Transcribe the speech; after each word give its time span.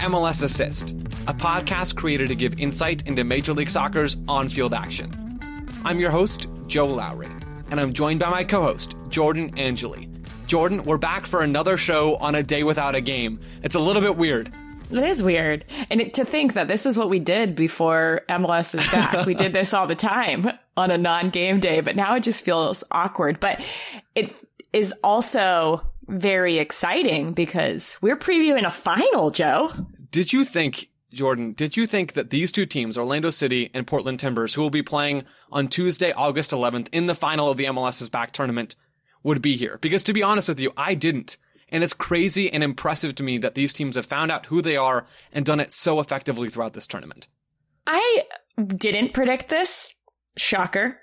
MLS 0.00 0.42
Assist, 0.42 0.92
a 1.26 1.34
podcast 1.34 1.94
created 1.94 2.28
to 2.28 2.34
give 2.34 2.58
insight 2.58 3.06
into 3.06 3.22
Major 3.22 3.52
League 3.52 3.68
Soccer's 3.68 4.16
on 4.28 4.48
field 4.48 4.72
action. 4.72 5.10
I'm 5.84 6.00
your 6.00 6.10
host, 6.10 6.48
Joe 6.66 6.86
Lowery, 6.86 7.28
and 7.70 7.78
I'm 7.78 7.92
joined 7.92 8.20
by 8.20 8.30
my 8.30 8.42
co 8.42 8.62
host, 8.62 8.96
Jordan 9.08 9.58
Angeli. 9.58 10.08
Jordan, 10.46 10.84
we're 10.84 10.96
back 10.96 11.26
for 11.26 11.42
another 11.42 11.76
show 11.76 12.16
on 12.16 12.34
a 12.34 12.42
day 12.42 12.62
without 12.62 12.94
a 12.94 13.02
game. 13.02 13.40
It's 13.62 13.74
a 13.74 13.80
little 13.80 14.00
bit 14.00 14.16
weird. 14.16 14.50
It 14.90 15.02
is 15.02 15.22
weird. 15.22 15.66
And 15.90 16.00
it, 16.00 16.14
to 16.14 16.24
think 16.24 16.54
that 16.54 16.66
this 16.66 16.86
is 16.86 16.96
what 16.96 17.10
we 17.10 17.18
did 17.18 17.54
before 17.54 18.22
MLS 18.30 18.74
is 18.74 18.88
back. 18.88 19.26
we 19.26 19.34
did 19.34 19.52
this 19.52 19.74
all 19.74 19.86
the 19.86 19.94
time 19.94 20.50
on 20.78 20.90
a 20.90 20.96
non 20.96 21.28
game 21.28 21.60
day, 21.60 21.82
but 21.82 21.94
now 21.94 22.14
it 22.16 22.22
just 22.22 22.42
feels 22.42 22.84
awkward. 22.90 23.38
But 23.38 23.62
it 24.14 24.34
is 24.72 24.94
also 25.04 25.89
very 26.10 26.58
exciting 26.58 27.32
because 27.32 27.96
we're 28.00 28.16
previewing 28.16 28.64
a 28.64 28.70
final, 28.70 29.30
Joe. 29.30 29.70
Did 30.10 30.32
you 30.32 30.44
think, 30.44 30.88
Jordan, 31.12 31.52
did 31.52 31.76
you 31.76 31.86
think 31.86 32.14
that 32.14 32.30
these 32.30 32.52
two 32.52 32.66
teams, 32.66 32.98
Orlando 32.98 33.30
City 33.30 33.70
and 33.72 33.86
Portland 33.86 34.18
Timbers, 34.20 34.54
who 34.54 34.62
will 34.62 34.70
be 34.70 34.82
playing 34.82 35.24
on 35.50 35.68
Tuesday, 35.68 36.12
August 36.12 36.50
11th 36.50 36.88
in 36.92 37.06
the 37.06 37.14
final 37.14 37.50
of 37.50 37.56
the 37.56 37.66
MLS's 37.66 38.10
back 38.10 38.32
tournament, 38.32 38.74
would 39.22 39.42
be 39.42 39.56
here? 39.56 39.78
Because 39.80 40.02
to 40.04 40.12
be 40.12 40.22
honest 40.22 40.48
with 40.48 40.60
you, 40.60 40.72
I 40.76 40.94
didn't. 40.94 41.36
And 41.68 41.84
it's 41.84 41.94
crazy 41.94 42.52
and 42.52 42.64
impressive 42.64 43.14
to 43.16 43.22
me 43.22 43.38
that 43.38 43.54
these 43.54 43.72
teams 43.72 43.96
have 43.96 44.06
found 44.06 44.32
out 44.32 44.46
who 44.46 44.60
they 44.60 44.76
are 44.76 45.06
and 45.32 45.46
done 45.46 45.60
it 45.60 45.72
so 45.72 46.00
effectively 46.00 46.48
throughout 46.48 46.72
this 46.72 46.86
tournament. 46.86 47.28
I 47.86 48.24
didn't 48.58 49.14
predict 49.14 49.48
this. 49.48 49.94
Shocker. 50.36 50.98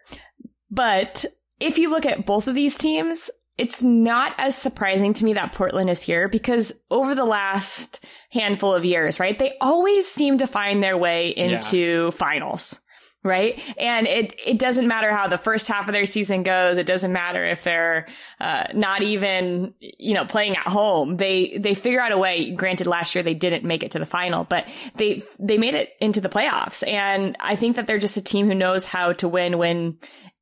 But 0.69 1.25
if 1.59 1.77
you 1.77 1.89
look 1.89 2.05
at 2.05 2.25
both 2.25 2.47
of 2.47 2.55
these 2.55 2.75
teams, 2.75 3.29
it's 3.57 3.81
not 3.81 4.35
as 4.37 4.55
surprising 4.55 5.13
to 5.13 5.25
me 5.25 5.33
that 5.33 5.53
Portland 5.53 5.89
is 5.89 6.03
here 6.03 6.27
because 6.29 6.73
over 6.91 7.15
the 7.15 7.25
last 7.25 8.05
handful 8.31 8.73
of 8.73 8.85
years, 8.85 9.19
right, 9.19 9.37
they 9.37 9.57
always 9.59 10.07
seem 10.07 10.37
to 10.37 10.47
find 10.47 10.83
their 10.83 10.97
way 10.97 11.29
into 11.29 12.05
yeah. 12.05 12.09
finals. 12.11 12.79
Right. 13.23 13.61
And 13.77 14.07
it, 14.07 14.33
it 14.45 14.57
doesn't 14.57 14.87
matter 14.87 15.11
how 15.11 15.27
the 15.27 15.39
first 15.39 15.67
half 15.67 15.87
of 15.89 15.93
their 15.93 16.05
season 16.05 16.43
goes. 16.43 16.77
It 16.77 16.85
doesn't 16.85 17.11
matter 17.11 17.43
if 17.43 17.63
they're, 17.63 18.07
uh, 18.39 18.67
not 18.73 19.01
even, 19.01 19.73
you 19.81 20.13
know, 20.13 20.23
playing 20.23 20.55
at 20.55 20.67
home. 20.67 21.17
They, 21.17 21.57
they 21.57 21.73
figure 21.73 21.99
out 21.99 22.13
a 22.13 22.17
way. 22.17 22.51
Granted, 22.51 22.87
last 22.87 23.15
year 23.15 23.23
they 23.23 23.33
didn't 23.33 23.65
make 23.65 23.83
it 23.83 23.91
to 23.91 23.99
the 23.99 24.05
final, 24.05 24.45
but 24.45 24.65
they, 24.95 25.23
they 25.39 25.57
made 25.57 25.73
it 25.73 25.91
into 25.99 26.21
the 26.21 26.29
playoffs. 26.29 26.87
And 26.87 27.35
I 27.41 27.57
think 27.57 27.75
that 27.75 27.85
they're 27.85 27.97
just 27.97 28.15
a 28.15 28.23
team 28.23 28.45
who 28.45 28.55
knows 28.55 28.85
how 28.85 29.11
to 29.13 29.27
win 29.27 29.57
when 29.57 29.97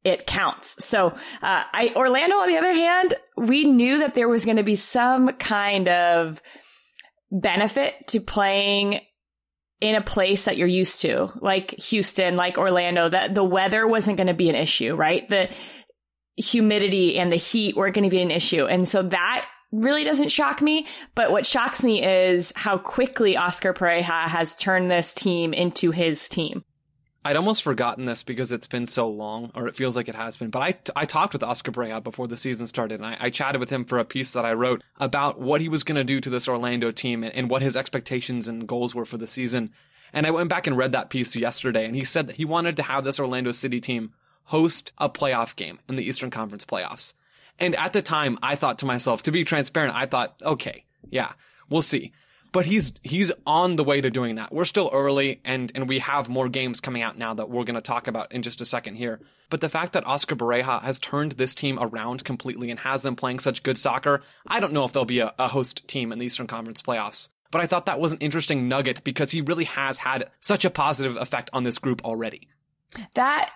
it 0.06 0.28
counts. 0.28 0.86
So, 0.86 1.08
uh, 1.08 1.14
I, 1.42 1.92
Orlando, 1.95 2.36
on 2.36 2.48
the 2.48 2.58
other 2.58 2.73
hand, 2.73 3.16
we 3.36 3.66
knew 3.66 4.00
that 4.00 4.16
there 4.16 4.30
was 4.30 4.45
going 4.45 4.58
to 4.58 4.64
be 4.64 4.75
some 4.75 5.34
kind 5.34 5.89
of 5.89 6.42
benefit 7.31 8.08
to 8.09 8.22
playing 8.22 9.02
in 9.81 9.95
a 9.95 10.02
place 10.02 10.45
that 10.45 10.58
you're 10.58 10.67
used 10.67 11.02
to, 11.02 11.30
like 11.42 11.72
Houston, 11.72 12.38
like 12.38 12.58
Orlando, 12.58 13.09
that 13.09 13.33
the 13.33 13.44
weather 13.44 13.86
wasn't 13.86 14.17
going 14.17 14.28
to 14.28 14.33
be 14.33 14.50
an 14.50 14.56
issue, 14.56 14.95
right? 14.95 15.28
The 15.28 15.53
humidity 16.38 17.17
and 17.17 17.31
the 17.31 17.38
heat 17.38 17.76
weren't 17.76 17.95
going 17.95 18.03
to 18.03 18.16
be 18.16 18.22
an 18.22 18.31
issue. 18.31 18.66
And 18.66 18.88
so 18.88 19.02
that 19.02 19.50
really 19.72 20.03
doesn't 20.03 20.30
shock 20.30 20.61
me. 20.61 20.86
But 21.16 21.31
what 21.31 21.45
shocks 21.45 21.83
me 21.83 22.06
is 22.06 22.53
how 22.56 22.78
quickly 22.78 23.36
Oscar 23.36 23.73
Pareja 23.73 24.28
has 24.28 24.56
turned 24.56 24.89
this 24.89 25.14
team 25.14 25.53
into 25.53 25.92
his 25.92 26.30
team. 26.30 26.64
I'd 27.25 27.37
almost 27.37 27.63
forgotten 27.63 28.05
this 28.05 28.21
because 28.21 28.52
it's 28.52 28.67
been 28.67 28.86
so 28.86 29.09
long, 29.09 29.49
or 29.55 29.67
it 29.67 29.73
feels 29.73 29.95
like 29.95 30.08
it 30.08 30.13
has 30.13 30.37
been. 30.37 30.52
But 30.52 30.61
I, 30.61 31.02
I 31.02 31.05
talked 31.05 31.33
with 31.33 31.41
Oscar 31.41 31.71
Pareja 31.71 32.03
before 32.03 32.27
the 32.27 32.37
season 32.37 32.67
started, 32.67 32.99
and 32.99 33.05
I, 33.05 33.17
I 33.19 33.30
chatted 33.31 33.59
with 33.59 33.71
him 33.71 33.83
for 33.83 33.97
a 33.97 34.05
piece 34.05 34.33
that 34.33 34.45
I 34.45 34.53
wrote 34.53 34.83
about 34.99 35.39
what 35.39 35.59
he 35.59 35.67
was 35.67 35.83
going 35.83 35.95
to 35.95 36.03
do 36.03 36.21
to 36.21 36.30
this 36.30 36.47
Orlando 36.47 36.91
team 36.91 37.23
and, 37.23 37.33
and 37.33 37.49
what 37.49 37.64
his 37.64 37.75
expectations 37.75 38.47
and 38.47 38.67
goals 38.67 38.93
were 38.93 39.05
for 39.05 39.17
the 39.17 39.25
season. 39.25 39.71
And 40.14 40.27
I 40.27 40.31
went 40.31 40.52
back 40.52 40.67
and 40.67 40.77
read 40.77 40.91
that 40.91 41.09
piece 41.09 41.35
yesterday, 41.35 41.87
and 41.87 41.95
he 41.95 42.03
said 42.03 42.27
that 42.27 42.35
he 42.35 42.45
wanted 42.45 42.77
to 42.77 42.83
have 42.83 43.03
this 43.03 43.19
Orlando 43.19 43.52
City 43.52 43.80
team 43.80 44.14
host 44.43 44.93
a 44.99 45.09
playoff 45.09 45.55
game 45.55 45.80
in 45.89 45.95
the 45.95 46.05
Eastern 46.05 46.30
Conference 46.30 46.64
playoffs. 46.64 47.15
And 47.59 47.75
at 47.75 47.91
the 47.91 48.03
time, 48.03 48.37
I 48.43 48.55
thought 48.55 48.77
to 48.80 48.85
myself, 48.85 49.23
to 49.23 49.31
be 49.31 49.43
transparent, 49.43 49.95
I 49.95 50.05
thought, 50.05 50.39
okay, 50.43 50.85
yeah, 51.09 51.31
we'll 51.71 51.81
see 51.81 52.11
but 52.55 52.66
he's 52.66 52.93
he's 53.04 53.33
on 53.45 53.76
the 53.76 53.83
way 53.83 53.99
to 53.99 54.10
doing 54.10 54.36
that. 54.36 54.54
We're 54.54 54.64
still 54.64 54.89
early 54.93 55.42
and 55.43 55.70
and 55.76 55.89
we 55.89 55.99
have 55.99 56.30
more 56.30 56.48
games 56.48 56.80
coming 56.80 57.02
out 57.02 57.17
now 57.17 57.33
that 57.33 57.49
we're 57.49 57.66
going 57.66 57.76
to 57.76 57.82
talk 57.82 58.08
about 58.08 58.32
in 58.32 58.43
just 58.43 58.61
a 58.61 58.66
second 58.66 58.95
here. 58.95 59.20
But 59.49 59.60
the 59.60 59.67
fact 59.67 59.92
that 59.92 60.08
Oscar 60.08 60.38
Pareja 60.38 60.82
has 60.82 60.98
turned 60.98 61.33
this 61.33 61.54
team 61.54 61.77
around 61.82 62.23
completely 62.23 62.71
and 62.71 62.80
has 62.80 63.04
them 63.04 63.17
playing 63.17 63.39
such 63.39 63.61
good 63.61 63.77
soccer, 63.77 64.21
I 64.48 64.61
don't 64.61 64.71
know 64.71 64.86
if 64.86 64.94
they'll 64.94 65.04
be 65.04 65.20
a, 65.20 65.33
a 65.38 65.49
host 65.49 65.86
team 65.89 66.14
in 66.14 66.17
the 66.17 66.27
Eastern 66.27 66.48
Conference 66.48 66.82
playoffs. 66.82 67.27
But 67.52 67.60
I 67.60 67.67
thought 67.67 67.88
that 67.88 67.99
was 67.99 68.14
an 68.14 68.20
interesting 68.20 68.70
nugget 68.70 69.04
because 69.04 69.32
he 69.32 69.42
really 69.42 69.65
has 69.65 69.99
had 69.99 70.32
such 70.39 70.64
a 70.64 70.70
positive 70.70 71.17
effect 71.17 71.49
on 71.52 71.64
this 71.64 71.77
group 71.77 72.05
already. 72.05 72.48
That 73.15 73.52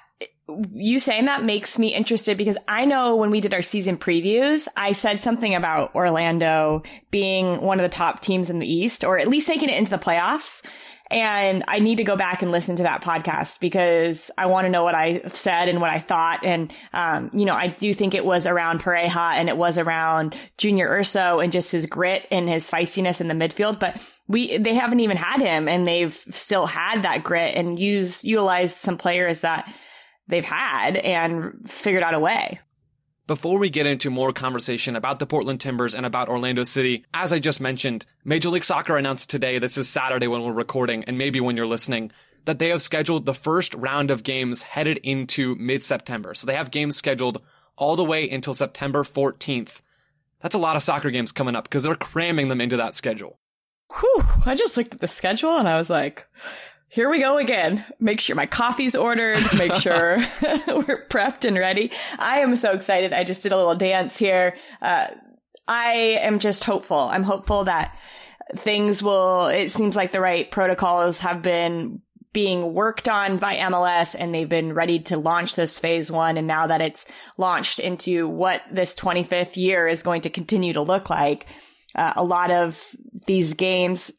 you 0.73 0.99
saying 0.99 1.25
that 1.25 1.43
makes 1.43 1.77
me 1.77 1.93
interested 1.93 2.37
because 2.37 2.57
I 2.67 2.85
know 2.85 3.15
when 3.15 3.31
we 3.31 3.41
did 3.41 3.53
our 3.53 3.61
season 3.61 3.97
previews, 3.97 4.67
I 4.75 4.91
said 4.91 5.21
something 5.21 5.55
about 5.55 5.95
Orlando 5.95 6.83
being 7.11 7.61
one 7.61 7.79
of 7.79 7.83
the 7.83 7.95
top 7.95 8.21
teams 8.21 8.49
in 8.49 8.59
the 8.59 8.71
East 8.71 9.03
or 9.03 9.19
at 9.19 9.27
least 9.27 9.49
making 9.49 9.69
it 9.69 9.77
into 9.77 9.91
the 9.91 9.97
playoffs. 9.97 10.63
And 11.11 11.63
I 11.67 11.79
need 11.79 11.97
to 11.97 12.03
go 12.03 12.15
back 12.15 12.43
and 12.43 12.51
listen 12.51 12.75
to 12.75 12.83
that 12.83 13.01
podcast 13.01 13.59
because 13.59 14.29
I 14.37 14.45
want 14.45 14.65
to 14.65 14.69
know 14.69 14.83
what 14.83 14.93
I 14.93 15.21
said 15.29 15.67
and 15.67 15.81
what 15.81 15.89
I 15.89 15.97
thought. 15.97 16.45
And, 16.45 16.71
um, 16.93 17.31
you 17.33 17.45
know, 17.45 17.55
I 17.55 17.67
do 17.67 17.95
think 17.95 18.13
it 18.13 18.23
was 18.23 18.45
around 18.45 18.81
Pareja 18.81 19.33
and 19.33 19.49
it 19.49 19.57
was 19.57 19.79
around 19.79 20.39
Junior 20.59 20.87
Urso 20.87 21.39
and 21.39 21.51
just 21.51 21.71
his 21.71 21.87
grit 21.87 22.27
and 22.29 22.47
his 22.47 22.69
feistiness 22.69 23.21
in 23.21 23.27
the 23.27 23.33
midfield. 23.33 23.79
But 23.79 24.07
we, 24.27 24.59
they 24.59 24.75
haven't 24.75 24.99
even 24.99 25.17
had 25.17 25.41
him 25.41 25.67
and 25.67 25.87
they've 25.87 26.13
still 26.13 26.67
had 26.67 27.01
that 27.01 27.23
grit 27.23 27.55
and 27.55 27.79
used, 27.79 28.23
utilized 28.23 28.77
some 28.77 28.97
players 28.97 29.41
that, 29.41 29.73
they've 30.29 30.45
had 30.45 30.95
and 30.95 31.69
figured 31.69 32.03
out 32.03 32.13
a 32.13 32.19
way. 32.19 32.59
Before 33.27 33.59
we 33.59 33.69
get 33.69 33.85
into 33.85 34.09
more 34.09 34.33
conversation 34.33 34.95
about 34.95 35.19
the 35.19 35.27
Portland 35.27 35.61
Timbers 35.61 35.93
and 35.93 36.05
about 36.05 36.29
Orlando 36.29 36.63
City, 36.63 37.05
as 37.13 37.31
I 37.31 37.37
just 37.37 37.61
mentioned, 37.61 38.05
Major 38.23 38.49
League 38.49 38.63
Soccer 38.63 38.97
announced 38.97 39.29
today, 39.29 39.59
this 39.59 39.77
is 39.77 39.87
Saturday 39.87 40.27
when 40.27 40.43
we're 40.43 40.51
recording, 40.51 41.03
and 41.03 41.17
maybe 41.17 41.39
when 41.39 41.55
you're 41.55 41.67
listening, 41.67 42.11
that 42.45 42.57
they 42.57 42.69
have 42.69 42.81
scheduled 42.81 43.25
the 43.27 43.33
first 43.35 43.75
round 43.75 44.09
of 44.09 44.23
games 44.23 44.63
headed 44.63 44.97
into 45.03 45.53
mid-September. 45.55 46.33
So 46.33 46.47
they 46.47 46.55
have 46.55 46.71
games 46.71 46.95
scheduled 46.95 47.41
all 47.75 47.95
the 47.95 48.03
way 48.03 48.27
until 48.27 48.55
September 48.55 49.03
14th. 49.03 49.81
That's 50.41 50.55
a 50.55 50.59
lot 50.59 50.75
of 50.75 50.81
soccer 50.81 51.11
games 51.11 51.31
coming 51.31 51.55
up 51.55 51.65
because 51.65 51.83
they're 51.83 51.95
cramming 51.95 52.47
them 52.47 52.61
into 52.61 52.77
that 52.77 52.95
schedule. 52.95 53.39
Whew, 53.99 54.23
I 54.45 54.55
just 54.55 54.75
looked 54.75 54.95
at 54.95 55.01
the 55.01 55.07
schedule 55.07 55.57
and 55.57 55.67
I 55.67 55.77
was 55.77 55.89
like, 55.89 56.27
here 56.89 57.09
we 57.09 57.19
go 57.19 57.37
again. 57.37 57.85
Make 57.99 58.19
sure 58.19 58.35
my 58.35 58.47
coffee's 58.47 58.95
ordered. 58.95 59.39
Make 59.57 59.75
sure 59.75 60.17
we're 60.67 61.07
prepped 61.07 61.45
and 61.45 61.57
ready. 61.57 61.91
I 62.17 62.39
am 62.39 62.55
so 62.55 62.73
excited. 62.73 63.13
I 63.13 63.23
just 63.23 63.43
did 63.43 63.51
a 63.51 63.57
little 63.57 63.75
dance 63.75 64.17
here. 64.17 64.55
Uh, 64.81 65.07
I 65.67 65.91
am 66.21 66.39
just 66.39 66.63
hopeful. 66.63 66.97
I'm 66.97 67.23
hopeful 67.23 67.65
that 67.65 67.95
things 68.55 69.03
will, 69.03 69.47
it 69.47 69.71
seems 69.71 69.95
like 69.95 70.11
the 70.11 70.19
right 70.19 70.49
protocols 70.49 71.19
have 71.19 71.43
been 71.43 72.01
being 72.33 72.73
worked 72.73 73.07
on 73.07 73.37
by 73.37 73.57
MLS 73.57 74.15
and 74.17 74.33
they've 74.33 74.49
been 74.49 74.73
ready 74.73 74.99
to 74.99 75.17
launch 75.17 75.55
this 75.55 75.77
phase 75.77 76.11
one. 76.11 76.37
And 76.37 76.47
now 76.47 76.67
that 76.67 76.81
it's 76.81 77.05
launched 77.37 77.79
into 77.79 78.27
what 78.27 78.61
this 78.71 78.95
25th 78.95 79.57
year 79.57 79.87
is 79.87 80.03
going 80.03 80.21
to 80.21 80.29
continue 80.31 80.73
to 80.73 80.81
look 80.81 81.09
like, 81.09 81.45
uh, 81.95 82.13
a 82.15 82.23
lot 82.23 82.51
of 82.51 82.95
these 83.25 83.53
games 83.53 84.11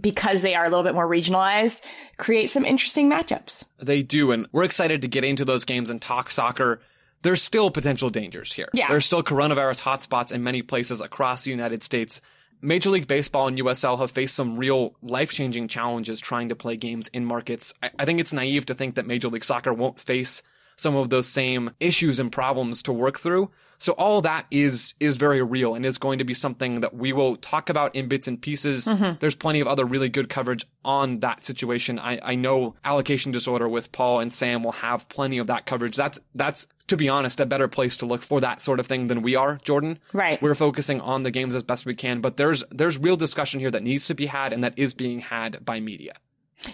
because 0.00 0.42
they 0.42 0.54
are 0.54 0.64
a 0.64 0.68
little 0.68 0.84
bit 0.84 0.94
more 0.94 1.06
regionalized, 1.06 1.84
create 2.16 2.50
some 2.50 2.64
interesting 2.64 3.10
matchups. 3.10 3.64
They 3.78 4.02
do. 4.02 4.32
And 4.32 4.46
we're 4.52 4.64
excited 4.64 5.02
to 5.02 5.08
get 5.08 5.24
into 5.24 5.44
those 5.44 5.64
games 5.64 5.90
and 5.90 6.00
talk 6.00 6.30
soccer. 6.30 6.80
There's 7.22 7.42
still 7.42 7.70
potential 7.70 8.10
dangers 8.10 8.52
here. 8.52 8.68
Yeah. 8.72 8.88
There's 8.88 9.04
still 9.04 9.22
coronavirus 9.22 9.82
hotspots 9.82 10.32
in 10.32 10.42
many 10.42 10.62
places 10.62 11.00
across 11.00 11.44
the 11.44 11.50
United 11.50 11.82
States. 11.82 12.20
Major 12.60 12.90
League 12.90 13.08
Baseball 13.08 13.48
and 13.48 13.58
USL 13.58 13.98
have 13.98 14.12
faced 14.12 14.34
some 14.34 14.56
real 14.56 14.94
life 15.02 15.32
changing 15.32 15.68
challenges 15.68 16.20
trying 16.20 16.48
to 16.48 16.56
play 16.56 16.76
games 16.76 17.08
in 17.08 17.24
markets. 17.24 17.74
I, 17.82 17.90
I 17.98 18.04
think 18.04 18.20
it's 18.20 18.32
naive 18.32 18.66
to 18.66 18.74
think 18.74 18.94
that 18.94 19.06
Major 19.06 19.28
League 19.28 19.44
Soccer 19.44 19.74
won't 19.74 19.98
face 19.98 20.42
some 20.76 20.96
of 20.96 21.10
those 21.10 21.28
same 21.28 21.70
issues 21.80 22.18
and 22.18 22.30
problems 22.30 22.82
to 22.84 22.92
work 22.92 23.18
through. 23.18 23.50
So 23.82 23.94
all 23.94 24.22
that 24.22 24.46
is 24.52 24.94
is 25.00 25.16
very 25.16 25.42
real 25.42 25.74
and 25.74 25.84
is 25.84 25.98
going 25.98 26.20
to 26.20 26.24
be 26.24 26.34
something 26.34 26.82
that 26.82 26.94
we 26.94 27.12
will 27.12 27.34
talk 27.34 27.68
about 27.68 27.96
in 27.96 28.06
bits 28.06 28.28
and 28.28 28.40
pieces. 28.40 28.86
Mm-hmm. 28.86 29.16
There's 29.18 29.34
plenty 29.34 29.58
of 29.58 29.66
other 29.66 29.84
really 29.84 30.08
good 30.08 30.28
coverage 30.28 30.64
on 30.84 31.18
that 31.18 31.44
situation. 31.44 31.98
I, 31.98 32.20
I 32.22 32.34
know 32.36 32.76
allocation 32.84 33.32
disorder 33.32 33.68
with 33.68 33.90
Paul 33.90 34.20
and 34.20 34.32
Sam 34.32 34.62
will 34.62 34.70
have 34.70 35.08
plenty 35.08 35.38
of 35.38 35.48
that 35.48 35.66
coverage. 35.66 35.96
That's 35.96 36.20
that's 36.32 36.68
to 36.86 36.96
be 36.96 37.08
honest, 37.08 37.40
a 37.40 37.46
better 37.46 37.66
place 37.66 37.96
to 37.96 38.06
look 38.06 38.22
for 38.22 38.40
that 38.40 38.60
sort 38.60 38.78
of 38.78 38.86
thing 38.86 39.08
than 39.08 39.20
we 39.22 39.34
are, 39.34 39.58
Jordan. 39.64 39.98
Right. 40.12 40.40
We're 40.40 40.54
focusing 40.54 41.00
on 41.00 41.24
the 41.24 41.32
games 41.32 41.56
as 41.56 41.64
best 41.64 41.84
we 41.84 41.96
can, 41.96 42.20
but 42.20 42.36
there's 42.36 42.62
there's 42.70 42.98
real 42.98 43.16
discussion 43.16 43.58
here 43.58 43.70
that 43.72 43.82
needs 43.82 44.06
to 44.06 44.14
be 44.14 44.26
had 44.26 44.52
and 44.52 44.62
that 44.62 44.74
is 44.78 44.94
being 44.94 45.18
had 45.18 45.64
by 45.64 45.80
media. 45.80 46.14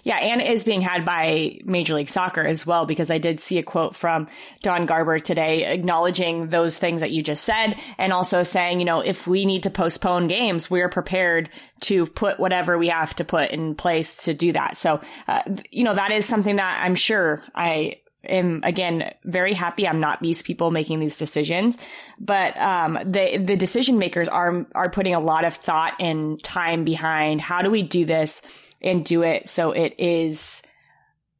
Yeah, 0.04 0.16
and 0.16 0.40
is 0.40 0.64
being 0.64 0.80
had 0.80 1.04
by 1.04 1.60
Major 1.64 1.94
League 1.94 2.08
Soccer 2.08 2.42
as 2.42 2.66
well, 2.66 2.86
because 2.86 3.10
I 3.10 3.18
did 3.18 3.40
see 3.40 3.58
a 3.58 3.62
quote 3.62 3.94
from 3.94 4.28
Don 4.62 4.86
Garber 4.86 5.18
today 5.18 5.64
acknowledging 5.64 6.48
those 6.48 6.78
things 6.78 7.00
that 7.00 7.10
you 7.10 7.22
just 7.22 7.44
said 7.44 7.74
and 7.96 8.12
also 8.12 8.42
saying, 8.42 8.80
you 8.80 8.84
know, 8.84 9.00
if 9.00 9.26
we 9.26 9.46
need 9.46 9.62
to 9.64 9.70
postpone 9.70 10.28
games, 10.28 10.70
we're 10.70 10.88
prepared 10.88 11.48
to 11.80 12.06
put 12.06 12.38
whatever 12.38 12.76
we 12.76 12.88
have 12.88 13.14
to 13.16 13.24
put 13.24 13.50
in 13.50 13.74
place 13.74 14.24
to 14.24 14.34
do 14.34 14.52
that. 14.52 14.76
So, 14.76 15.00
uh, 15.26 15.42
you 15.70 15.84
know, 15.84 15.94
that 15.94 16.10
is 16.10 16.26
something 16.26 16.56
that 16.56 16.82
I'm 16.82 16.94
sure 16.94 17.42
I 17.54 18.00
am 18.24 18.62
again 18.64 19.14
very 19.24 19.54
happy 19.54 19.86
I'm 19.86 20.00
not 20.00 20.20
these 20.20 20.42
people 20.42 20.70
making 20.70 21.00
these 21.00 21.16
decisions, 21.16 21.78
but 22.18 22.56
um, 22.58 22.98
the 23.04 23.38
the 23.38 23.56
decision 23.56 23.98
makers 23.98 24.28
are 24.28 24.66
are 24.74 24.90
putting 24.90 25.14
a 25.14 25.20
lot 25.20 25.44
of 25.44 25.54
thought 25.54 25.94
and 26.00 26.42
time 26.42 26.84
behind 26.84 27.40
how 27.40 27.62
do 27.62 27.70
we 27.70 27.82
do 27.82 28.04
this 28.04 28.42
and 28.82 29.04
do 29.04 29.22
it 29.22 29.48
so 29.48 29.72
it 29.72 29.94
is 29.98 30.62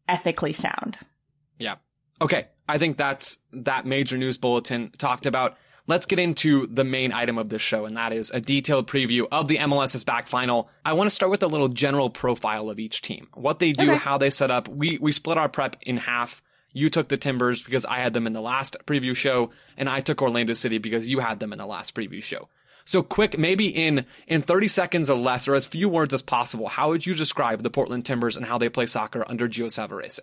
ethically 0.09 0.53
sound. 0.53 0.99
Yeah. 1.59 1.77
Okay. 2.21 2.49
I 2.69 2.79
think 2.79 2.97
that's 2.97 3.39
that 3.53 3.87
major 3.87 4.19
news 4.19 4.37
bulletin 4.39 4.91
talked 4.99 5.27
about. 5.27 5.57
Let's 5.87 6.05
get 6.05 6.19
into 6.19 6.67
the 6.67 6.85
main 6.85 7.13
item 7.13 7.39
of 7.39 7.49
this 7.49 7.63
show, 7.63 7.87
and 7.87 7.97
that 7.97 8.13
is 8.13 8.31
a 8.31 8.43
detailed 8.43 8.87
preview 8.87 9.27
of 9.33 9.49
the 9.49 9.57
MLS's 9.57 10.05
back 10.05 10.29
final. 10.29 10.69
I 10.85 10.93
want 10.93 11.09
to 11.09 11.15
start 11.15 11.31
with 11.31 11.43
a 11.43 11.47
little 11.47 11.69
general 11.69 12.11
profile 12.11 12.69
of 12.69 12.79
each 12.79 13.01
team, 13.01 13.29
what 13.33 13.59
they 13.59 13.73
do, 13.73 13.93
okay. 13.93 13.99
how 13.99 14.19
they 14.19 14.29
set 14.29 14.51
up. 14.51 14.69
We 14.69 14.99
we 14.99 15.13
split 15.13 15.39
our 15.39 15.49
prep 15.49 15.77
in 15.81 15.97
half. 15.97 16.43
You 16.75 16.91
took 16.91 17.09
the 17.09 17.17
Timbers 17.17 17.63
because 17.63 17.87
I 17.87 18.01
had 18.01 18.13
them 18.13 18.27
in 18.27 18.35
the 18.35 18.43
last 18.43 18.77
preview 18.85 19.17
show, 19.17 19.51
and 19.79 19.89
I 19.89 20.01
took 20.01 20.21
Orlando 20.21 20.53
City 20.53 20.77
because 20.77 21.09
you 21.09 21.21
had 21.21 21.41
them 21.41 21.53
in 21.53 21.59
the 21.59 21.67
last 21.67 21.95
preview 21.95 22.23
show. 22.23 22.51
So 22.89 23.03
quick, 23.03 23.37
maybe 23.37 23.69
in, 23.69 24.07
in 24.27 24.41
30 24.41 24.67
seconds 24.69 25.11
or 25.11 25.19
less, 25.19 25.47
or 25.47 25.55
as 25.55 25.67
few 25.67 25.91
words 25.91 26.15
as 26.15 26.23
possible, 26.23 26.69
how 26.69 26.89
would 26.89 27.05
you 27.05 27.13
describe 27.13 27.63
the 27.63 27.69
Portland 27.69 28.07
Timbers 28.07 28.35
and 28.35 28.47
how 28.47 28.57
they 28.57 28.71
play 28.71 28.87
soccer 28.87 29.27
under 29.29 29.47
Gio 29.47 29.67
Savarese? 29.67 30.21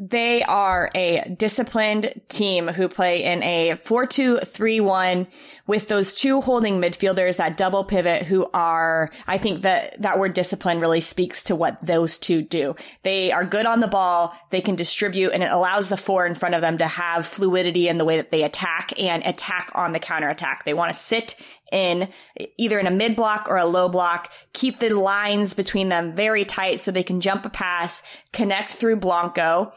They 0.00 0.42
are 0.44 0.90
a 0.94 1.28
disciplined 1.36 2.22
team 2.28 2.68
who 2.68 2.88
play 2.88 3.22
in 3.22 3.42
a 3.42 3.72
4-2-3-1 3.84 5.26
with 5.66 5.88
those 5.88 6.14
two 6.14 6.40
holding 6.40 6.80
midfielders 6.80 7.36
that 7.36 7.58
double 7.58 7.84
pivot 7.84 8.24
who 8.24 8.48
are, 8.54 9.10
I 9.26 9.36
think 9.36 9.60
that 9.60 10.00
that 10.00 10.18
word 10.18 10.32
discipline 10.32 10.80
really 10.80 11.02
speaks 11.02 11.42
to 11.44 11.54
what 11.54 11.84
those 11.84 12.16
two 12.16 12.40
do. 12.40 12.76
They 13.02 13.30
are 13.30 13.44
good 13.44 13.66
on 13.66 13.80
the 13.80 13.88
ball. 13.88 14.34
They 14.48 14.62
can 14.62 14.74
distribute 14.74 15.32
and 15.34 15.42
it 15.42 15.52
allows 15.52 15.90
the 15.90 15.98
four 15.98 16.24
in 16.24 16.34
front 16.34 16.54
of 16.54 16.62
them 16.62 16.78
to 16.78 16.86
have 16.86 17.26
fluidity 17.26 17.86
in 17.86 17.98
the 17.98 18.06
way 18.06 18.16
that 18.16 18.30
they 18.30 18.42
attack 18.42 18.98
and 18.98 19.22
attack 19.26 19.70
on 19.74 19.92
the 19.92 19.98
counter 19.98 20.30
attack. 20.30 20.64
They 20.64 20.72
want 20.72 20.90
to 20.94 20.98
sit 20.98 21.36
in 21.70 22.08
either 22.56 22.78
in 22.78 22.86
a 22.86 22.90
mid 22.90 23.16
block 23.16 23.48
or 23.50 23.58
a 23.58 23.66
low 23.66 23.90
block, 23.90 24.32
keep 24.54 24.78
the 24.78 24.88
lines 24.88 25.52
between 25.52 25.90
them 25.90 26.16
very 26.16 26.46
tight 26.46 26.80
so 26.80 26.90
they 26.90 27.02
can 27.02 27.20
jump 27.20 27.44
a 27.44 27.50
pass, 27.50 28.02
connect 28.32 28.70
through 28.70 28.96
Blanco 28.96 29.70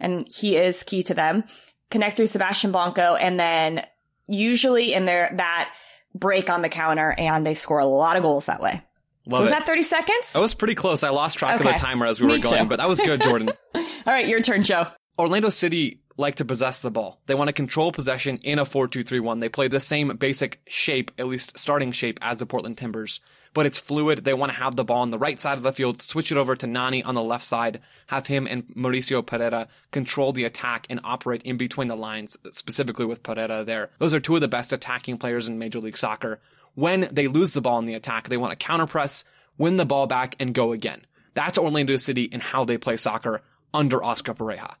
and 0.00 0.26
he 0.34 0.56
is 0.56 0.82
key 0.82 1.02
to 1.04 1.14
them. 1.14 1.44
Connect 1.90 2.16
through 2.16 2.26
Sebastian 2.26 2.72
Blanco 2.72 3.14
and 3.14 3.38
then 3.38 3.84
usually 4.26 4.94
in 4.94 5.04
their 5.04 5.32
that 5.36 5.74
break 6.14 6.50
on 6.50 6.62
the 6.62 6.68
counter 6.68 7.14
and 7.16 7.46
they 7.46 7.54
score 7.54 7.78
a 7.78 7.86
lot 7.86 8.16
of 8.16 8.22
goals 8.22 8.46
that 8.46 8.60
way. 8.60 8.82
Love 9.26 9.40
was 9.40 9.50
it. 9.50 9.52
that 9.52 9.66
30 9.66 9.82
seconds? 9.82 10.32
That 10.34 10.40
was 10.40 10.54
pretty 10.54 10.74
close. 10.74 11.02
I 11.02 11.10
lost 11.10 11.38
track 11.38 11.60
okay. 11.60 11.70
of 11.70 11.76
the 11.76 11.80
timer 11.80 12.06
as 12.06 12.20
we 12.20 12.26
Me 12.26 12.34
were 12.34 12.38
going, 12.40 12.64
too. 12.64 12.68
but 12.68 12.76
that 12.78 12.88
was 12.88 13.00
good, 13.00 13.22
Jordan. 13.22 13.50
All 13.74 13.82
right, 14.06 14.28
your 14.28 14.42
turn, 14.42 14.62
Joe. 14.64 14.86
Orlando 15.18 15.48
City 15.48 16.00
like 16.16 16.36
to 16.36 16.44
possess 16.44 16.82
the 16.82 16.90
ball. 16.90 17.20
They 17.26 17.34
want 17.34 17.48
to 17.48 17.52
control 17.52 17.90
possession 17.90 18.38
in 18.38 18.58
a 18.58 18.64
4-2-3-1. 18.64 19.40
They 19.40 19.48
play 19.48 19.68
the 19.68 19.80
same 19.80 20.14
basic 20.16 20.60
shape, 20.66 21.10
at 21.18 21.26
least 21.26 21.58
starting 21.58 21.90
shape 21.92 22.18
as 22.20 22.38
the 22.38 22.46
Portland 22.46 22.76
Timbers 22.76 23.20
but 23.54 23.66
it's 23.66 23.78
fluid. 23.78 24.24
They 24.24 24.34
want 24.34 24.52
to 24.52 24.58
have 24.58 24.76
the 24.76 24.84
ball 24.84 25.02
on 25.02 25.10
the 25.10 25.18
right 25.18 25.40
side 25.40 25.56
of 25.56 25.62
the 25.62 25.72
field, 25.72 26.02
switch 26.02 26.30
it 26.30 26.36
over 26.36 26.54
to 26.56 26.66
Nani 26.66 27.02
on 27.02 27.14
the 27.14 27.22
left 27.22 27.44
side, 27.44 27.80
have 28.08 28.26
him 28.26 28.46
and 28.50 28.66
Mauricio 28.68 29.22
Pereyra 29.22 29.68
control 29.92 30.32
the 30.32 30.44
attack 30.44 30.86
and 30.90 31.00
operate 31.04 31.42
in 31.42 31.56
between 31.56 31.88
the 31.88 31.96
lines, 31.96 32.36
specifically 32.50 33.06
with 33.06 33.22
Pereyra 33.22 33.64
there. 33.64 33.90
Those 33.98 34.12
are 34.12 34.20
two 34.20 34.34
of 34.34 34.40
the 34.40 34.48
best 34.48 34.72
attacking 34.72 35.16
players 35.18 35.48
in 35.48 35.58
Major 35.58 35.80
League 35.80 35.96
Soccer. 35.96 36.40
When 36.74 37.08
they 37.12 37.28
lose 37.28 37.52
the 37.52 37.60
ball 37.60 37.78
in 37.78 37.86
the 37.86 37.94
attack, 37.94 38.28
they 38.28 38.36
want 38.36 38.50
to 38.50 38.66
counter 38.66 38.86
press, 38.86 39.24
win 39.56 39.76
the 39.76 39.86
ball 39.86 40.06
back, 40.06 40.34
and 40.40 40.52
go 40.52 40.72
again. 40.72 41.06
That's 41.34 41.56
Orlando 41.58 41.96
City 41.96 42.28
and 42.32 42.42
how 42.42 42.64
they 42.64 42.78
play 42.78 42.96
soccer 42.96 43.42
under 43.72 44.02
Oscar 44.02 44.34
Pareja. 44.34 44.74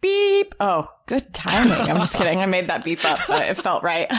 Beep. 0.00 0.54
Oh, 0.60 0.88
good 1.06 1.32
timing. 1.34 1.72
I'm 1.72 2.00
just 2.00 2.16
kidding. 2.16 2.40
I 2.40 2.46
made 2.46 2.68
that 2.68 2.84
beep 2.84 3.04
up, 3.04 3.18
but 3.26 3.48
it 3.48 3.56
felt 3.56 3.82
right. 3.82 4.10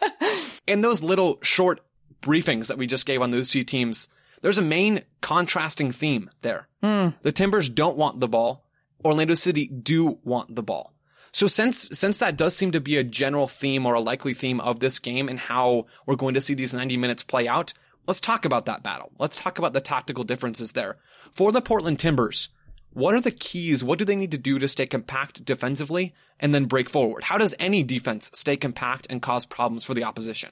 in 0.66 0.80
those 0.80 1.02
little 1.02 1.38
short 1.42 1.80
briefings 2.22 2.68
that 2.68 2.78
we 2.78 2.86
just 2.86 3.06
gave 3.06 3.22
on 3.22 3.30
those 3.30 3.50
two 3.50 3.64
teams, 3.64 4.08
there's 4.42 4.58
a 4.58 4.62
main 4.62 5.02
contrasting 5.20 5.92
theme 5.92 6.30
there. 6.42 6.68
Mm. 6.82 7.18
The 7.22 7.32
Timbers 7.32 7.68
don't 7.68 7.96
want 7.96 8.20
the 8.20 8.28
ball. 8.28 8.64
Orlando 9.04 9.34
City 9.34 9.66
do 9.66 10.18
want 10.24 10.54
the 10.54 10.62
ball. 10.62 10.92
So 11.32 11.46
since, 11.46 11.88
since 11.92 12.18
that 12.18 12.36
does 12.36 12.56
seem 12.56 12.72
to 12.72 12.80
be 12.80 12.96
a 12.96 13.04
general 13.04 13.46
theme 13.46 13.86
or 13.86 13.94
a 13.94 14.00
likely 14.00 14.34
theme 14.34 14.60
of 14.60 14.80
this 14.80 14.98
game 14.98 15.28
and 15.28 15.38
how 15.38 15.86
we're 16.06 16.16
going 16.16 16.34
to 16.34 16.40
see 16.40 16.54
these 16.54 16.74
90 16.74 16.96
minutes 16.96 17.22
play 17.22 17.46
out, 17.46 17.72
let's 18.06 18.20
talk 18.20 18.44
about 18.44 18.66
that 18.66 18.82
battle. 18.82 19.12
Let's 19.18 19.36
talk 19.36 19.58
about 19.58 19.72
the 19.72 19.80
tactical 19.80 20.24
differences 20.24 20.72
there. 20.72 20.96
For 21.32 21.52
the 21.52 21.62
Portland 21.62 22.00
Timbers, 22.00 22.48
what 22.92 23.14
are 23.14 23.20
the 23.20 23.30
keys? 23.30 23.84
What 23.84 23.98
do 24.00 24.04
they 24.04 24.16
need 24.16 24.32
to 24.32 24.38
do 24.38 24.58
to 24.58 24.66
stay 24.66 24.86
compact 24.86 25.44
defensively 25.44 26.12
and 26.40 26.52
then 26.52 26.64
break 26.64 26.90
forward? 26.90 27.24
How 27.24 27.38
does 27.38 27.54
any 27.60 27.84
defense 27.84 28.30
stay 28.34 28.56
compact 28.56 29.06
and 29.08 29.22
cause 29.22 29.46
problems 29.46 29.84
for 29.84 29.94
the 29.94 30.04
opposition? 30.04 30.50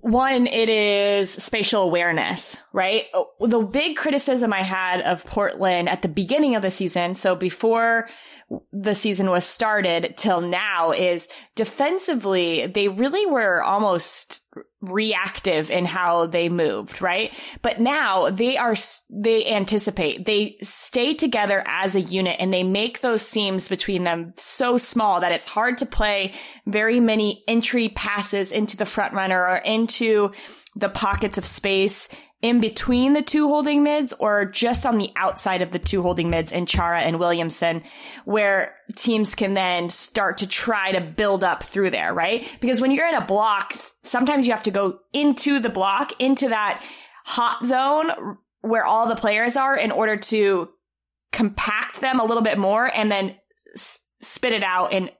One, 0.00 0.46
it 0.46 0.68
is 0.68 1.32
spatial 1.32 1.82
awareness, 1.82 2.62
right? 2.72 3.06
The 3.40 3.60
big 3.60 3.96
criticism 3.96 4.52
I 4.52 4.62
had 4.62 5.00
of 5.00 5.24
Portland 5.24 5.88
at 5.88 6.02
the 6.02 6.08
beginning 6.08 6.54
of 6.54 6.62
the 6.62 6.70
season, 6.70 7.14
so 7.14 7.34
before 7.34 8.08
the 8.72 8.94
season 8.94 9.30
was 9.30 9.44
started 9.44 10.14
till 10.16 10.40
now 10.40 10.92
is 10.92 11.28
defensively, 11.56 12.66
they 12.66 12.88
really 12.88 13.26
were 13.26 13.62
almost 13.62 14.45
reactive 14.80 15.70
in 15.70 15.84
how 15.84 16.26
they 16.26 16.48
moved, 16.48 17.02
right? 17.02 17.32
But 17.62 17.80
now 17.80 18.30
they 18.30 18.56
are, 18.56 18.74
they 19.10 19.46
anticipate, 19.46 20.24
they 20.24 20.56
stay 20.62 21.14
together 21.14 21.62
as 21.66 21.96
a 21.96 22.00
unit 22.00 22.36
and 22.38 22.52
they 22.52 22.62
make 22.62 23.00
those 23.00 23.26
seams 23.26 23.68
between 23.68 24.04
them 24.04 24.34
so 24.36 24.78
small 24.78 25.20
that 25.20 25.32
it's 25.32 25.46
hard 25.46 25.78
to 25.78 25.86
play 25.86 26.32
very 26.66 27.00
many 27.00 27.42
entry 27.48 27.88
passes 27.88 28.52
into 28.52 28.76
the 28.76 28.86
front 28.86 29.14
runner 29.14 29.40
or 29.40 29.56
into 29.56 30.32
the 30.76 30.88
pockets 30.90 31.38
of 31.38 31.46
space 31.46 32.08
in 32.42 32.60
between 32.60 33.14
the 33.14 33.22
two 33.22 33.48
holding 33.48 33.82
mids 33.82 34.12
or 34.18 34.44
just 34.44 34.84
on 34.84 34.98
the 34.98 35.10
outside 35.16 35.62
of 35.62 35.70
the 35.70 35.78
two 35.78 36.02
holding 36.02 36.30
mids 36.30 36.52
in 36.52 36.66
Chara 36.66 37.00
and 37.00 37.18
Williamson, 37.18 37.82
where 38.24 38.76
teams 38.94 39.34
can 39.34 39.54
then 39.54 39.88
start 39.90 40.38
to 40.38 40.46
try 40.46 40.92
to 40.92 41.00
build 41.00 41.42
up 41.42 41.62
through 41.62 41.90
there, 41.90 42.12
right? 42.12 42.56
Because 42.60 42.80
when 42.80 42.90
you're 42.90 43.08
in 43.08 43.14
a 43.14 43.24
block, 43.24 43.72
sometimes 44.02 44.46
you 44.46 44.52
have 44.52 44.62
to 44.64 44.70
go 44.70 45.00
into 45.12 45.58
the 45.58 45.70
block, 45.70 46.12
into 46.20 46.48
that 46.48 46.84
hot 47.24 47.66
zone 47.66 48.36
where 48.60 48.84
all 48.84 49.08
the 49.08 49.16
players 49.16 49.56
are 49.56 49.76
in 49.76 49.90
order 49.90 50.16
to 50.16 50.68
compact 51.32 52.00
them 52.00 52.20
a 52.20 52.24
little 52.24 52.42
bit 52.42 52.58
more 52.58 52.86
and 52.86 53.10
then 53.10 53.34
spit 54.20 54.52
it 54.52 54.62
out 54.62 54.92
and 54.92 55.10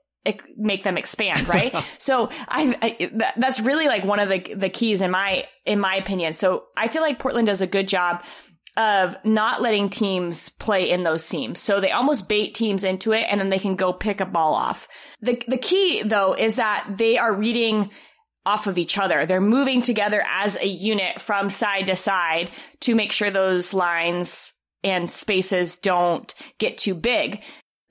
make 0.56 0.84
them 0.84 0.96
expand, 0.96 1.48
right? 1.48 1.74
so 1.98 2.28
I, 2.48 2.76
I, 2.82 3.32
that's 3.36 3.60
really 3.60 3.86
like 3.86 4.04
one 4.04 4.20
of 4.20 4.28
the 4.28 4.54
the 4.54 4.68
keys 4.68 5.00
in 5.02 5.10
my 5.10 5.44
in 5.64 5.80
my 5.80 5.96
opinion. 5.96 6.32
So 6.32 6.64
I 6.76 6.88
feel 6.88 7.02
like 7.02 7.18
Portland 7.18 7.46
does 7.46 7.60
a 7.60 7.66
good 7.66 7.88
job 7.88 8.24
of 8.76 9.16
not 9.24 9.62
letting 9.62 9.88
teams 9.88 10.50
play 10.50 10.90
in 10.90 11.02
those 11.02 11.24
seams. 11.24 11.60
So 11.60 11.80
they 11.80 11.92
almost 11.92 12.28
bait 12.28 12.54
teams 12.54 12.84
into 12.84 13.12
it 13.12 13.24
and 13.30 13.40
then 13.40 13.48
they 13.48 13.58
can 13.58 13.74
go 13.74 13.92
pick 13.92 14.20
a 14.20 14.26
ball 14.26 14.54
off. 14.54 14.86
The 15.20 15.42
the 15.48 15.56
key 15.56 16.02
though 16.02 16.34
is 16.34 16.56
that 16.56 16.86
they 16.96 17.16
are 17.16 17.34
reading 17.34 17.90
off 18.44 18.66
of 18.66 18.78
each 18.78 18.96
other. 18.96 19.26
They're 19.26 19.40
moving 19.40 19.82
together 19.82 20.22
as 20.30 20.56
a 20.56 20.66
unit 20.66 21.20
from 21.20 21.50
side 21.50 21.86
to 21.86 21.96
side 21.96 22.50
to 22.80 22.94
make 22.94 23.12
sure 23.12 23.30
those 23.30 23.74
lines 23.74 24.52
and 24.84 25.10
spaces 25.10 25.78
don't 25.78 26.32
get 26.58 26.78
too 26.78 26.94
big. 26.94 27.42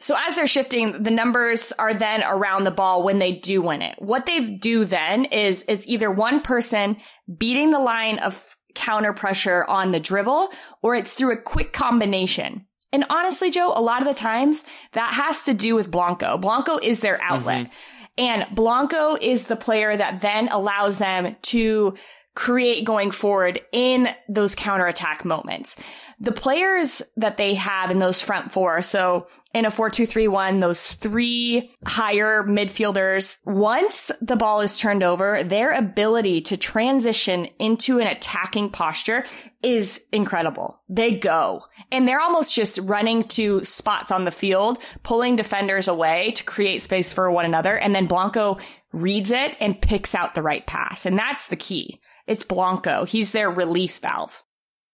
So 0.06 0.16
as 0.16 0.36
they're 0.36 0.46
shifting, 0.46 1.02
the 1.02 1.10
numbers 1.10 1.74
are 1.80 1.92
then 1.92 2.22
around 2.24 2.64
the 2.64 2.70
ball 2.70 3.02
when 3.02 3.18
they 3.18 3.32
do 3.32 3.60
win 3.64 3.82
it. 3.82 3.96
What 3.98 4.28
they 4.28 4.52
do 4.52 4.86
then 4.86 5.26
is 5.26 5.66
it's 5.68 5.88
either 5.88 6.12
one 6.12 6.42
person 6.42 6.98
beating 7.40 7.72
the 7.72 7.80
line 7.80 8.20
of 8.20 8.56
counter 8.76 9.14
pressure 9.14 9.66
on 9.66 9.92
the 9.92 10.00
dribble 10.00 10.50
or 10.84 10.94
it's 10.94 11.14
through 11.14 11.34
a 11.34 11.42
quick 11.42 11.74
combination. 11.74 12.62
And 12.94 13.06
honestly, 13.10 13.50
Joe, 13.50 13.74
a 13.76 13.82
lot 13.82 14.04
of 14.04 14.08
the 14.08 14.14
times 14.14 14.64
that 14.92 15.16
has 15.16 15.42
to 15.46 15.56
do 15.56 15.74
with 15.74 15.90
Blanco. 15.90 16.38
Blanco 16.38 16.78
is 16.78 17.00
their 17.00 17.20
outlet. 17.20 17.66
Mm-hmm. 17.66 17.74
And 18.20 18.56
Blanco 18.56 19.16
is 19.20 19.48
the 19.48 19.56
player 19.56 19.98
that 19.98 20.22
then 20.22 20.50
allows 20.50 21.00
them 21.00 21.36
to 21.42 21.96
create 22.36 22.84
going 22.84 23.12
forward 23.12 23.62
in 23.72 24.10
those 24.28 24.56
counterattack 24.56 25.26
moments. 25.26 25.82
The 26.20 26.32
players 26.32 27.02
that 27.18 27.38
they 27.38 27.56
have 27.56 27.92
in 27.92 28.00
those 28.00 28.22
front 28.22 28.52
four, 28.52 28.82
so 28.82 29.28
in 29.54 29.66
a 29.66 29.72
4-2-3-1, 29.72 30.62
those 30.62 30.94
three 30.94 31.72
higher 31.86 32.44
midfielders, 32.44 33.40
once 33.46 34.12
the 34.22 34.36
ball 34.36 34.62
is 34.62 34.80
turned 34.80 35.04
over, 35.04 35.44
their 35.44 35.74
ability 35.74 36.42
to 36.42 36.58
transition 36.58 37.48
into 37.60 38.00
an 38.00 38.08
attacking 38.08 38.70
posture 38.70 39.26
is 39.62 40.02
incredible. 40.12 40.80
They 40.88 41.16
go 41.16 41.64
and 41.92 42.08
they're 42.08 42.22
almost 42.22 42.54
just 42.54 42.80
running 42.80 43.24
to 43.30 43.64
spots 43.64 44.12
on 44.12 44.24
the 44.24 44.32
field, 44.32 44.80
pulling 45.04 45.36
defenders 45.36 45.88
away 45.88 46.32
to 46.32 46.44
create 46.44 46.82
space 46.82 47.12
for 47.12 47.32
one 47.32 47.46
another. 47.46 47.78
And 47.78 47.96
then 47.96 48.06
Blanco 48.06 48.58
reads 48.96 49.32
it 49.32 49.56
and 49.60 49.82
picks 49.82 50.16
out 50.16 50.34
the 50.34 50.42
right 50.42 50.66
pass. 50.66 51.06
And 51.06 51.18
that's 51.18 51.48
the 51.48 51.56
key. 51.56 52.00
It's 52.26 52.44
Blanco. 52.44 53.06
He's 53.06 53.32
their 53.32 53.52
release 53.52 54.00
valve. 54.00 54.44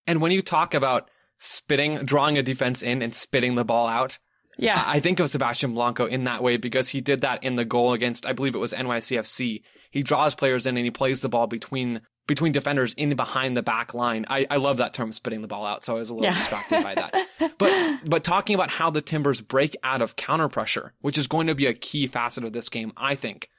And 0.07 0.21
when 0.21 0.31
you 0.31 0.41
talk 0.41 0.73
about 0.73 1.09
spitting, 1.37 1.97
drawing 1.97 2.37
a 2.37 2.43
defense 2.43 2.83
in 2.83 3.01
and 3.01 3.15
spitting 3.15 3.55
the 3.55 3.63
ball 3.63 3.87
out, 3.87 4.17
yeah. 4.57 4.83
I 4.85 4.99
think 4.99 5.19
of 5.19 5.29
Sebastian 5.29 5.73
Blanco 5.73 6.05
in 6.05 6.25
that 6.25 6.43
way 6.43 6.57
because 6.57 6.89
he 6.89 7.01
did 7.01 7.21
that 7.21 7.43
in 7.43 7.55
the 7.55 7.65
goal 7.65 7.93
against, 7.93 8.27
I 8.27 8.33
believe 8.33 8.55
it 8.55 8.59
was 8.59 8.73
NYCFC. 8.73 9.61
He 9.91 10.03
draws 10.03 10.35
players 10.35 10.65
in 10.65 10.77
and 10.77 10.85
he 10.85 10.91
plays 10.91 11.21
the 11.21 11.29
ball 11.29 11.47
between 11.47 12.01
between 12.27 12.51
defenders 12.51 12.93
in 12.93 13.13
behind 13.15 13.57
the 13.57 13.63
back 13.63 13.93
line. 13.93 14.25
I, 14.29 14.45
I 14.49 14.57
love 14.57 14.77
that 14.77 14.93
term 14.93 15.11
spitting 15.11 15.41
the 15.41 15.47
ball 15.47 15.65
out, 15.65 15.83
so 15.83 15.95
I 15.95 15.99
was 15.99 16.09
a 16.09 16.13
little 16.13 16.29
yeah. 16.29 16.37
distracted 16.37 16.83
by 16.83 16.95
that. 16.95 17.27
But 17.57 17.99
but 18.05 18.23
talking 18.23 18.55
about 18.55 18.69
how 18.69 18.89
the 18.89 19.01
Timbers 19.01 19.41
break 19.41 19.75
out 19.83 20.01
of 20.01 20.15
counter 20.15 20.47
pressure, 20.47 20.93
which 21.01 21.17
is 21.17 21.27
going 21.27 21.47
to 21.47 21.55
be 21.55 21.65
a 21.65 21.73
key 21.73 22.07
facet 22.07 22.43
of 22.43 22.53
this 22.53 22.69
game, 22.69 22.93
I 22.95 23.15
think. 23.15 23.49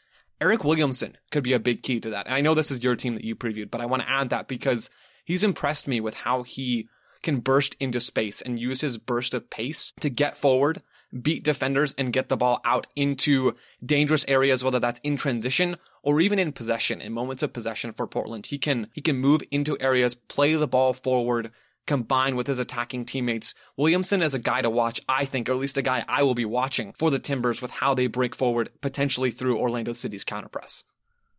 Eryk 0.42 0.64
Williamson 0.64 1.16
could 1.30 1.44
be 1.44 1.52
a 1.52 1.61
big 1.61 1.82
key 1.82 2.00
to 2.00 2.11
that. 2.11 2.26
And 2.26 2.34
I 2.34 2.40
know 2.40 2.54
this 2.54 2.70
is 2.70 2.82
your 2.82 2.96
team 2.96 3.14
that 3.14 3.25
you 3.25 3.37
previewed, 3.37 3.70
but 3.70 3.80
I 3.80 3.87
want 3.87 4.02
to 4.02 4.11
add 4.11 4.30
that 4.30 4.49
because 4.49 4.90
he's 5.25 5.44
impressed 5.44 5.87
me 5.87 6.00
with 6.00 6.14
how 6.14 6.42
he 6.42 6.88
can 7.22 7.38
burst 7.38 7.76
into 7.78 8.00
space 8.00 8.42
and 8.42 8.58
use 8.58 8.80
his 8.80 8.99
burst 8.99 9.34
of 9.34 9.49
pace 9.49 9.92
to 10.00 10.11
get 10.11 10.37
forward, 10.37 10.82
beat 11.20 11.44
defenders 11.44 11.94
and 11.96 12.12
get 12.12 12.28
the 12.28 12.37
ball 12.37 12.61
out 12.64 12.88
into 12.96 13.54
dangerous 13.84 14.25
areas, 14.26 14.64
whether 14.64 14.80
that's 14.80 15.00
in 15.00 15.16
transition 15.16 15.76
or 16.02 16.20
even 16.20 16.40
in 16.40 16.50
possession, 16.50 17.00
in 17.00 17.12
moments 17.12 17.44
of 17.44 17.52
possession 17.52 17.92
for 17.92 18.08
Portland. 18.08 18.46
He 18.46 18.58
can, 18.58 18.88
he 18.92 19.00
can 19.00 19.16
move 19.16 19.42
into 19.52 19.78
areas, 19.80 20.16
play 20.16 20.54
the 20.54 20.66
ball 20.66 20.92
forward, 20.92 21.52
combined 21.87 22.37
with 22.37 22.47
his 22.47 22.59
attacking 22.59 23.05
teammates. 23.05 23.55
Williamson 23.77 24.23
is 24.23 24.35
a 24.35 24.39
guy 24.39 24.62
to 24.62 24.71
watch, 24.71 25.01
I 25.09 25.25
think, 25.25 25.49
or 25.49 25.53
at 25.53 25.59
least 25.59 25.79
a 25.79 25.83
guy 25.83 26.05
I 26.09 26.23
will 26.23 26.35
be 26.35 26.45
watching 26.45 26.93
for 26.93 27.11
the 27.11 27.19
Timbers 27.19 27.61
with 27.61 27.71
how 27.71 27.95
they 27.95 28.07
break 28.07 28.35
forward 28.35 28.71
potentially 28.81 29.31
through 29.31 29.59
Orlando 29.59 29.93
City's 29.93 30.25
counterpress. 30.25 30.85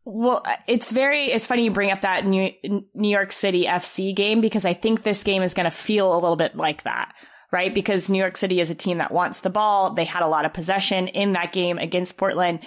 Well, 0.05 0.43
it's 0.67 0.91
very, 0.91 1.25
it's 1.27 1.47
funny 1.47 1.63
you 1.63 1.71
bring 1.71 1.91
up 1.91 2.01
that 2.01 2.25
New, 2.25 2.51
New 2.93 3.09
York 3.09 3.31
City 3.31 3.65
FC 3.65 4.13
game 4.13 4.41
because 4.41 4.65
I 4.65 4.73
think 4.73 5.01
this 5.01 5.23
game 5.23 5.43
is 5.43 5.53
going 5.53 5.63
to 5.63 5.71
feel 5.71 6.13
a 6.13 6.19
little 6.19 6.35
bit 6.35 6.57
like 6.57 6.83
that, 6.83 7.13
right? 7.53 7.73
Because 7.73 8.09
New 8.09 8.17
York 8.17 8.35
City 8.35 8.59
is 8.59 8.71
a 8.71 8.75
team 8.75 8.97
that 8.97 9.11
wants 9.11 9.41
the 9.41 9.49
ball. 9.51 9.93
They 9.93 10.05
had 10.05 10.23
a 10.23 10.27
lot 10.27 10.43
of 10.43 10.53
possession 10.53 11.07
in 11.07 11.33
that 11.33 11.53
game 11.53 11.77
against 11.77 12.17
Portland. 12.17 12.61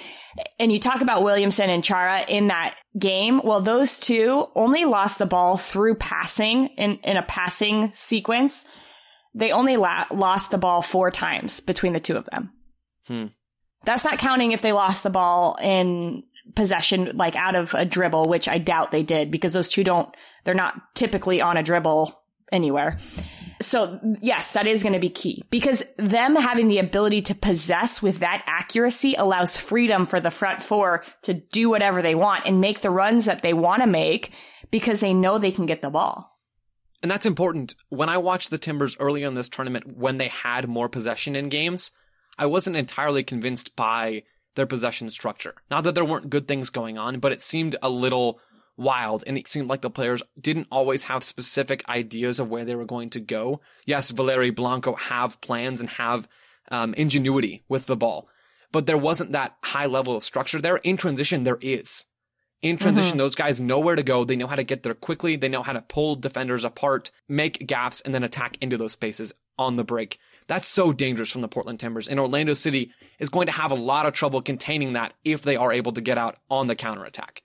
And 0.61 0.71
you 0.71 0.79
talk 0.79 1.01
about 1.01 1.25
Williamson 1.25 1.69
and 1.69 1.83
Chara 1.83 2.23
in 2.23 2.47
that 2.47 2.77
game. 2.97 3.41
Well, 3.43 3.61
those 3.61 3.99
two 3.99 4.47
only 4.55 4.85
lost 4.85 5.19
the 5.19 5.27
ball 5.27 5.57
through 5.57 5.97
passing 5.97 6.69
in, 6.79 7.01
in 7.03 7.17
a 7.17 7.23
passing 7.23 7.91
sequence. 7.93 8.65
They 9.35 9.51
only 9.51 9.77
la- 9.77 10.07
lost 10.15 10.53
the 10.53 10.59
ball 10.59 10.83
four 10.83 11.11
times 11.11 11.59
between 11.59 11.93
the 11.93 12.01
two 12.01 12.17
of 12.17 12.27
them. 12.27 12.53
Hmm. 13.09 13.27
That's 13.85 14.05
not 14.05 14.19
counting 14.19 14.53
if 14.53 14.63
they 14.63 14.73
lost 14.73 15.03
the 15.03 15.11
ball 15.11 15.57
in 15.61 16.23
possession, 16.55 17.17
like 17.17 17.35
out 17.35 17.57
of 17.57 17.75
a 17.75 17.85
dribble, 17.85 18.29
which 18.29 18.49
I 18.49 18.59
doubt 18.59 18.93
they 18.93 19.03
did 19.03 19.33
because 19.33 19.53
those 19.53 19.69
two 19.69 19.83
don't, 19.83 20.09
they're 20.45 20.55
not 20.55 20.75
typically 20.95 21.41
on 21.41 21.57
a 21.57 21.63
dribble 21.65 22.17
anywhere. 22.53 22.97
So 23.61 24.01
yes, 24.21 24.53
that 24.53 24.67
is 24.67 24.83
going 24.83 24.93
to 24.93 24.99
be 24.99 25.09
key 25.09 25.43
because 25.51 25.83
them 25.99 26.37
having 26.37 26.69
the 26.69 26.79
ability 26.79 27.23
to 27.23 27.35
possess 27.35 28.03
with 28.03 28.19
that 28.19 28.45
accuracy 28.47 29.15
allows 29.15 29.57
freedom 29.57 30.07
for 30.07 30.21
the 30.21 30.31
front 30.31 30.63
four 30.63 31.05
to 31.23 31.35
do 31.35 31.71
whatever 31.71 32.03
they 32.03 32.15
want 32.15 32.47
and 32.47 32.61
make 32.61 32.81
the 32.81 32.91
runs 32.91 33.25
that 33.25 33.43
they 33.43 33.53
want 33.53 33.83
to 33.83 33.87
make 33.87 34.33
because 34.71 35.01
they 35.01 35.15
know 35.15 35.39
they 35.39 35.51
can 35.51 35.67
get 35.67 35.83
the 35.83 35.91
ball. 35.91 36.37
And 37.03 37.11
that's 37.11 37.27
important. 37.27 37.75
When 37.89 38.09
I 38.09 38.19
watched 38.19 38.51
the 38.51 38.59
Timbers 38.59 38.97
early 38.99 39.23
in 39.23 39.35
this 39.35 39.49
tournament, 39.49 39.97
when 39.97 40.19
they 40.19 40.29
had 40.29 40.69
more 40.69 40.89
possession 40.89 41.37
in 41.37 41.49
games, 41.49 41.93
I 42.39 42.47
wasn't 42.47 42.77
entirely 42.77 43.23
convinced 43.23 43.77
by 43.77 44.25
their 44.55 44.67
possession 44.67 45.11
structure. 45.11 45.55
Not 45.71 45.85
that 45.85 45.95
there 45.95 46.05
weren't 46.05 46.31
good 46.31 46.49
things 46.49 46.71
going 46.71 46.99
on, 46.99 47.21
but 47.21 47.33
it 47.33 47.43
seemed 47.43 47.77
a 47.83 47.89
little 47.89 48.41
wild 48.77 49.25
and 49.27 49.39
it 49.39 49.49
seemed 49.49 49.69
like 49.69 49.81
the 49.81 49.91
players 49.91 50.23
didn't 50.39 50.69
always 50.71 51.05
have 51.05 51.25
specific 51.25 51.89
ideas 51.89 52.39
of 52.39 52.51
where 52.51 52.65
they 52.65 52.75
were 52.75 52.85
going 52.85 53.11
to 53.11 53.21
go. 53.21 53.61
Yes, 53.85 54.11
Valeri 54.11 54.51
Blanco 54.51 54.95
have 54.97 55.41
plans 55.41 55.81
and 55.81 55.91
have 55.91 56.29
um, 56.71 56.95
ingenuity 56.95 57.65
with 57.69 57.87
the 57.87 57.97
ball, 57.97 58.29
but 58.73 58.87
there 58.87 58.99
wasn't 58.99 59.33
that 59.33 59.57
high 59.63 59.87
level 59.87 60.17
of 60.17 60.25
structure 60.25 60.61
there. 60.61 60.77
In 60.79 60.97
transition, 60.97 61.45
there 61.45 61.59
is. 61.61 62.07
In 62.63 62.79
transition, 62.79 63.13
mm-hmm. 63.13 63.19
those 63.19 63.35
guys 63.35 63.61
know 63.61 63.79
where 63.79 63.97
to 63.97 64.03
go. 64.03 64.25
They 64.25 64.35
know 64.35 64.47
how 64.47 64.57
to 64.57 64.65
get 64.65 64.83
there 64.83 64.95
quickly. 64.95 65.37
They 65.37 65.49
know 65.49 65.63
how 65.63 65.75
to 65.75 65.83
pull 65.83 66.17
defenders 66.17 66.65
apart, 66.65 67.11
make 67.29 67.67
gaps, 67.67 68.01
and 68.01 68.15
then 68.15 68.25
attack 68.25 68.57
into 68.61 68.79
those 68.79 68.93
spaces 68.93 69.35
on 69.59 69.77
the 69.77 69.85
break. 69.85 70.19
That's 70.49 70.67
so 70.67 70.93
dangerous 70.93 71.31
from 71.31 71.43
the 71.43 71.49
Portland 71.49 71.81
Timbers. 71.81 72.09
And 72.09 72.19
Orlando 72.19 72.55
City 72.55 72.93
is 73.19 73.29
going 73.29 73.47
to 73.47 73.53
have 73.53 73.73
a 73.73 73.77
lot 73.77 74.07
of 74.07 74.15
trouble 74.15 74.41
containing 74.41 74.95
that 74.95 75.13
if 75.25 75.43
they 75.43 75.57
are 75.57 75.73
able 75.73 75.93
to 75.93 76.01
get 76.01 76.19
out 76.19 76.39
on 76.51 76.67
the 76.67 76.75
counterattack. 76.75 77.43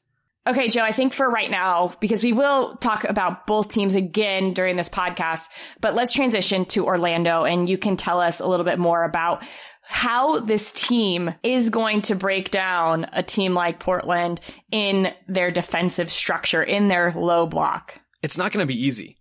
Okay, 0.47 0.69
Joe, 0.69 0.81
I 0.81 0.91
think 0.91 1.13
for 1.13 1.29
right 1.29 1.51
now, 1.51 1.93
because 1.99 2.23
we 2.23 2.33
will 2.33 2.75
talk 2.77 3.03
about 3.03 3.45
both 3.45 3.67
teams 3.69 3.93
again 3.93 4.53
during 4.53 4.75
this 4.75 4.89
podcast, 4.89 5.49
but 5.81 5.93
let's 5.93 6.13
transition 6.13 6.65
to 6.65 6.87
Orlando 6.87 7.43
and 7.43 7.69
you 7.69 7.77
can 7.77 7.95
tell 7.95 8.19
us 8.19 8.39
a 8.39 8.47
little 8.47 8.65
bit 8.65 8.79
more 8.79 9.03
about 9.03 9.43
how 9.83 10.39
this 10.39 10.71
team 10.71 11.31
is 11.43 11.69
going 11.69 12.01
to 12.03 12.15
break 12.15 12.49
down 12.49 13.05
a 13.13 13.21
team 13.21 13.53
like 13.53 13.79
Portland 13.79 14.41
in 14.71 15.13
their 15.27 15.51
defensive 15.51 16.09
structure, 16.09 16.63
in 16.63 16.87
their 16.87 17.11
low 17.11 17.45
block. 17.45 18.01
It's 18.23 18.37
not 18.37 18.51
going 18.51 18.65
to 18.65 18.73
be 18.73 18.83
easy. 18.83 19.17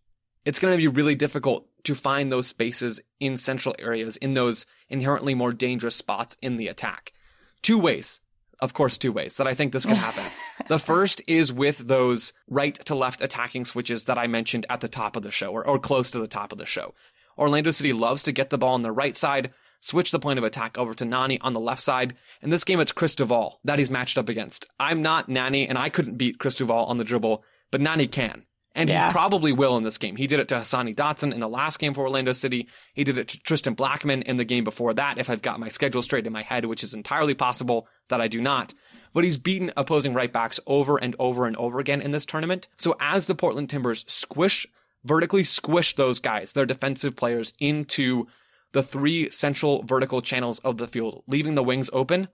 It's 0.46 0.58
going 0.58 0.72
to 0.72 0.78
be 0.78 0.88
really 0.88 1.14
difficult 1.14 1.66
to 1.84 1.94
find 1.94 2.32
those 2.32 2.46
spaces 2.46 3.00
in 3.20 3.36
central 3.36 3.74
areas, 3.78 4.16
in 4.16 4.32
those 4.32 4.64
inherently 4.88 5.34
more 5.34 5.52
dangerous 5.52 5.96
spots 5.96 6.38
in 6.40 6.56
the 6.56 6.68
attack. 6.68 7.12
Two 7.62 7.78
ways, 7.78 8.22
of 8.60 8.72
course, 8.72 8.96
two 8.96 9.12
ways 9.12 9.36
that 9.36 9.46
I 9.46 9.52
think 9.52 9.72
this 9.72 9.84
can 9.84 9.96
happen. 9.96 10.24
The 10.70 10.78
first 10.78 11.20
is 11.26 11.52
with 11.52 11.78
those 11.78 12.32
right 12.46 12.76
to 12.84 12.94
left 12.94 13.20
attacking 13.20 13.64
switches 13.64 14.04
that 14.04 14.16
I 14.16 14.28
mentioned 14.28 14.66
at 14.70 14.80
the 14.80 14.86
top 14.86 15.16
of 15.16 15.24
the 15.24 15.32
show 15.32 15.50
or, 15.50 15.66
or 15.66 15.80
close 15.80 16.12
to 16.12 16.20
the 16.20 16.28
top 16.28 16.52
of 16.52 16.58
the 16.58 16.64
show. 16.64 16.94
Orlando 17.36 17.72
City 17.72 17.92
loves 17.92 18.22
to 18.22 18.30
get 18.30 18.50
the 18.50 18.58
ball 18.58 18.74
on 18.74 18.82
the 18.82 18.92
right 18.92 19.16
side, 19.16 19.52
switch 19.80 20.12
the 20.12 20.20
point 20.20 20.38
of 20.38 20.44
attack 20.44 20.78
over 20.78 20.94
to 20.94 21.04
Nani 21.04 21.40
on 21.40 21.54
the 21.54 21.58
left 21.58 21.80
side. 21.80 22.14
In 22.40 22.50
this 22.50 22.62
game, 22.62 22.78
it's 22.78 22.92
Chris 22.92 23.16
Duval 23.16 23.58
that 23.64 23.80
he's 23.80 23.90
matched 23.90 24.16
up 24.16 24.28
against. 24.28 24.68
I'm 24.78 25.02
not 25.02 25.28
Nani 25.28 25.66
and 25.66 25.76
I 25.76 25.88
couldn't 25.88 26.18
beat 26.18 26.38
Chris 26.38 26.58
Duval 26.58 26.84
on 26.84 26.98
the 26.98 27.04
dribble, 27.04 27.42
but 27.72 27.80
Nani 27.80 28.06
can. 28.06 28.44
And 28.74 28.88
yeah. 28.88 29.08
he 29.08 29.12
probably 29.12 29.52
will 29.52 29.76
in 29.76 29.82
this 29.82 29.98
game. 29.98 30.14
He 30.14 30.28
did 30.28 30.38
it 30.38 30.48
to 30.48 30.54
Hassani 30.54 30.94
Dotson 30.94 31.32
in 31.32 31.40
the 31.40 31.48
last 31.48 31.78
game 31.80 31.92
for 31.92 32.02
Orlando 32.02 32.32
City. 32.32 32.68
He 32.94 33.02
did 33.02 33.18
it 33.18 33.28
to 33.28 33.40
Tristan 33.40 33.74
Blackman 33.74 34.22
in 34.22 34.36
the 34.36 34.44
game 34.44 34.62
before 34.62 34.94
that, 34.94 35.18
if 35.18 35.28
I've 35.28 35.42
got 35.42 35.58
my 35.58 35.68
schedule 35.68 36.02
straight 36.02 36.26
in 36.26 36.32
my 36.32 36.42
head, 36.42 36.64
which 36.64 36.84
is 36.84 36.94
entirely 36.94 37.34
possible 37.34 37.88
that 38.08 38.20
I 38.20 38.28
do 38.28 38.40
not. 38.40 38.72
But 39.12 39.24
he's 39.24 39.38
beaten 39.38 39.72
opposing 39.76 40.14
right 40.14 40.32
backs 40.32 40.60
over 40.68 40.98
and 40.98 41.16
over 41.18 41.46
and 41.46 41.56
over 41.56 41.80
again 41.80 42.00
in 42.00 42.12
this 42.12 42.24
tournament. 42.24 42.68
So 42.76 42.96
as 43.00 43.26
the 43.26 43.34
Portland 43.34 43.70
Timbers 43.70 44.04
squish, 44.06 44.68
vertically 45.04 45.42
squish 45.42 45.96
those 45.96 46.20
guys, 46.20 46.52
their 46.52 46.66
defensive 46.66 47.16
players, 47.16 47.52
into 47.58 48.28
the 48.72 48.84
three 48.84 49.30
central 49.30 49.82
vertical 49.82 50.22
channels 50.22 50.60
of 50.60 50.76
the 50.76 50.86
field, 50.86 51.24
leaving 51.26 51.56
the 51.56 51.64
wings 51.64 51.90
open, 51.92 52.28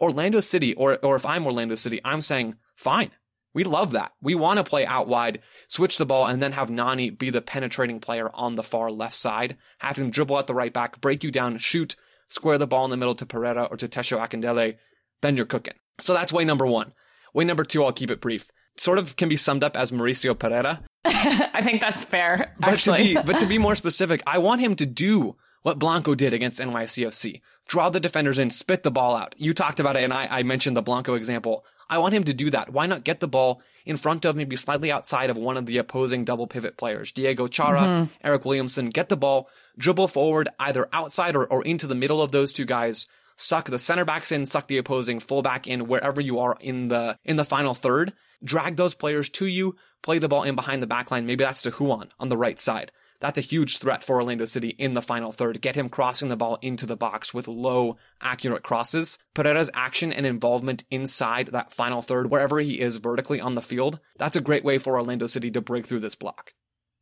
Orlando 0.00 0.40
City, 0.40 0.74
or, 0.74 0.98
or 1.02 1.16
if 1.16 1.24
I'm 1.24 1.46
Orlando 1.46 1.74
City, 1.74 2.00
I'm 2.04 2.22
saying, 2.22 2.56
fine. 2.76 3.10
We 3.54 3.64
love 3.64 3.92
that. 3.92 4.12
We 4.20 4.34
want 4.34 4.58
to 4.58 4.64
play 4.64 4.86
out 4.86 5.08
wide, 5.08 5.40
switch 5.68 5.98
the 5.98 6.06
ball, 6.06 6.26
and 6.26 6.42
then 6.42 6.52
have 6.52 6.70
Nani 6.70 7.10
be 7.10 7.30
the 7.30 7.40
penetrating 7.42 8.00
player 8.00 8.30
on 8.34 8.54
the 8.54 8.62
far 8.62 8.90
left 8.90 9.16
side, 9.16 9.56
have 9.78 9.96
him 9.96 10.10
dribble 10.10 10.38
at 10.38 10.46
the 10.46 10.54
right 10.54 10.72
back, 10.72 11.00
break 11.00 11.24
you 11.24 11.30
down, 11.30 11.58
shoot, 11.58 11.96
square 12.28 12.58
the 12.58 12.66
ball 12.66 12.84
in 12.84 12.90
the 12.90 12.96
middle 12.96 13.14
to 13.14 13.26
Pereyra 13.26 13.70
or 13.70 13.76
to 13.76 13.88
Tesho 13.88 14.18
Akindele. 14.18 14.76
Then 15.22 15.36
you're 15.36 15.46
cooking. 15.46 15.74
So 16.00 16.14
that's 16.14 16.32
way 16.32 16.44
number 16.44 16.66
one. 16.66 16.92
Way 17.34 17.44
number 17.44 17.64
two, 17.64 17.82
I'll 17.82 17.92
keep 17.92 18.10
it 18.10 18.20
brief. 18.20 18.50
Sort 18.76 18.98
of 18.98 19.16
can 19.16 19.28
be 19.28 19.36
summed 19.36 19.64
up 19.64 19.76
as 19.76 19.90
Mauricio 19.90 20.34
Pereyra. 20.34 20.82
I 21.04 21.62
think 21.62 21.80
that's 21.80 22.04
fair. 22.04 22.54
But 22.58 22.74
actually. 22.74 23.14
to 23.14 23.22
be, 23.22 23.26
but 23.26 23.40
to 23.40 23.46
be 23.46 23.58
more 23.58 23.74
specific, 23.74 24.22
I 24.26 24.38
want 24.38 24.60
him 24.60 24.76
to 24.76 24.86
do 24.86 25.36
what 25.62 25.78
Blanco 25.78 26.14
did 26.14 26.32
against 26.32 26.60
NYCFC. 26.60 27.40
Draw 27.66 27.90
the 27.90 28.00
defenders 28.00 28.38
in, 28.38 28.50
spit 28.50 28.82
the 28.82 28.90
ball 28.90 29.16
out. 29.16 29.34
You 29.36 29.52
talked 29.52 29.80
about 29.80 29.96
it, 29.96 30.04
and 30.04 30.12
I, 30.12 30.26
I 30.30 30.42
mentioned 30.42 30.76
the 30.76 30.82
Blanco 30.82 31.14
example. 31.14 31.64
I 31.90 31.98
want 31.98 32.14
him 32.14 32.24
to 32.24 32.34
do 32.34 32.50
that. 32.50 32.72
Why 32.72 32.86
not 32.86 33.04
get 33.04 33.20
the 33.20 33.28
ball 33.28 33.62
in 33.86 33.96
front 33.96 34.24
of, 34.24 34.36
maybe 34.36 34.56
slightly 34.56 34.92
outside 34.92 35.30
of 35.30 35.38
one 35.38 35.56
of 35.56 35.66
the 35.66 35.78
opposing 35.78 36.24
double 36.24 36.46
pivot 36.46 36.76
players? 36.76 37.12
Diego 37.12 37.48
Chara, 37.48 37.80
mm-hmm. 37.80 38.26
Eryk 38.26 38.44
Williamson, 38.44 38.90
get 38.90 39.08
the 39.08 39.16
ball, 39.16 39.48
dribble 39.78 40.08
forward 40.08 40.48
either 40.58 40.88
outside 40.92 41.34
or, 41.34 41.46
or 41.46 41.64
into 41.64 41.86
the 41.86 41.94
middle 41.94 42.20
of 42.20 42.32
those 42.32 42.52
two 42.52 42.64
guys, 42.64 43.06
suck 43.36 43.70
the 43.70 43.78
center 43.78 44.04
backs 44.04 44.32
in, 44.32 44.44
suck 44.46 44.66
the 44.68 44.78
opposing 44.78 45.20
fullback 45.20 45.66
in 45.66 45.86
wherever 45.86 46.20
you 46.20 46.38
are 46.38 46.56
in 46.60 46.88
the, 46.88 47.18
in 47.24 47.36
the 47.36 47.44
final 47.44 47.74
third 47.74 48.12
drag 48.42 48.76
those 48.76 48.94
players 48.94 49.28
to 49.28 49.46
you, 49.46 49.76
play 50.02 50.18
the 50.18 50.28
ball 50.28 50.42
in 50.42 50.54
behind 50.54 50.82
the 50.82 50.86
back 50.86 51.10
line. 51.10 51.26
Maybe 51.26 51.44
that's 51.44 51.62
to 51.62 51.70
Ruan 51.70 52.10
on 52.18 52.28
the 52.28 52.36
right 52.36 52.60
side. 52.60 52.92
That's 53.20 53.38
a 53.38 53.42
huge 53.42 53.78
threat 53.78 54.04
for 54.04 54.16
Orlando 54.16 54.44
City 54.44 54.68
in 54.68 54.94
the 54.94 55.02
final 55.02 55.32
third. 55.32 55.60
Get 55.60 55.74
him 55.74 55.88
crossing 55.88 56.28
the 56.28 56.36
ball 56.36 56.58
into 56.62 56.86
the 56.86 56.96
box 56.96 57.34
with 57.34 57.48
low, 57.48 57.96
accurate 58.20 58.62
crosses. 58.62 59.18
Pereyra's 59.34 59.70
action 59.74 60.12
and 60.12 60.24
involvement 60.24 60.84
inside 60.90 61.48
that 61.48 61.72
final 61.72 62.02
third, 62.02 62.30
wherever 62.30 62.60
he 62.60 62.80
is 62.80 62.96
vertically 62.96 63.40
on 63.40 63.54
the 63.54 63.62
field, 63.62 63.98
that's 64.18 64.36
a 64.36 64.40
great 64.40 64.64
way 64.64 64.78
for 64.78 64.96
Orlando 64.96 65.26
City 65.26 65.50
to 65.50 65.60
break 65.60 65.86
through 65.86 66.00
this 66.00 66.14
block. 66.14 66.52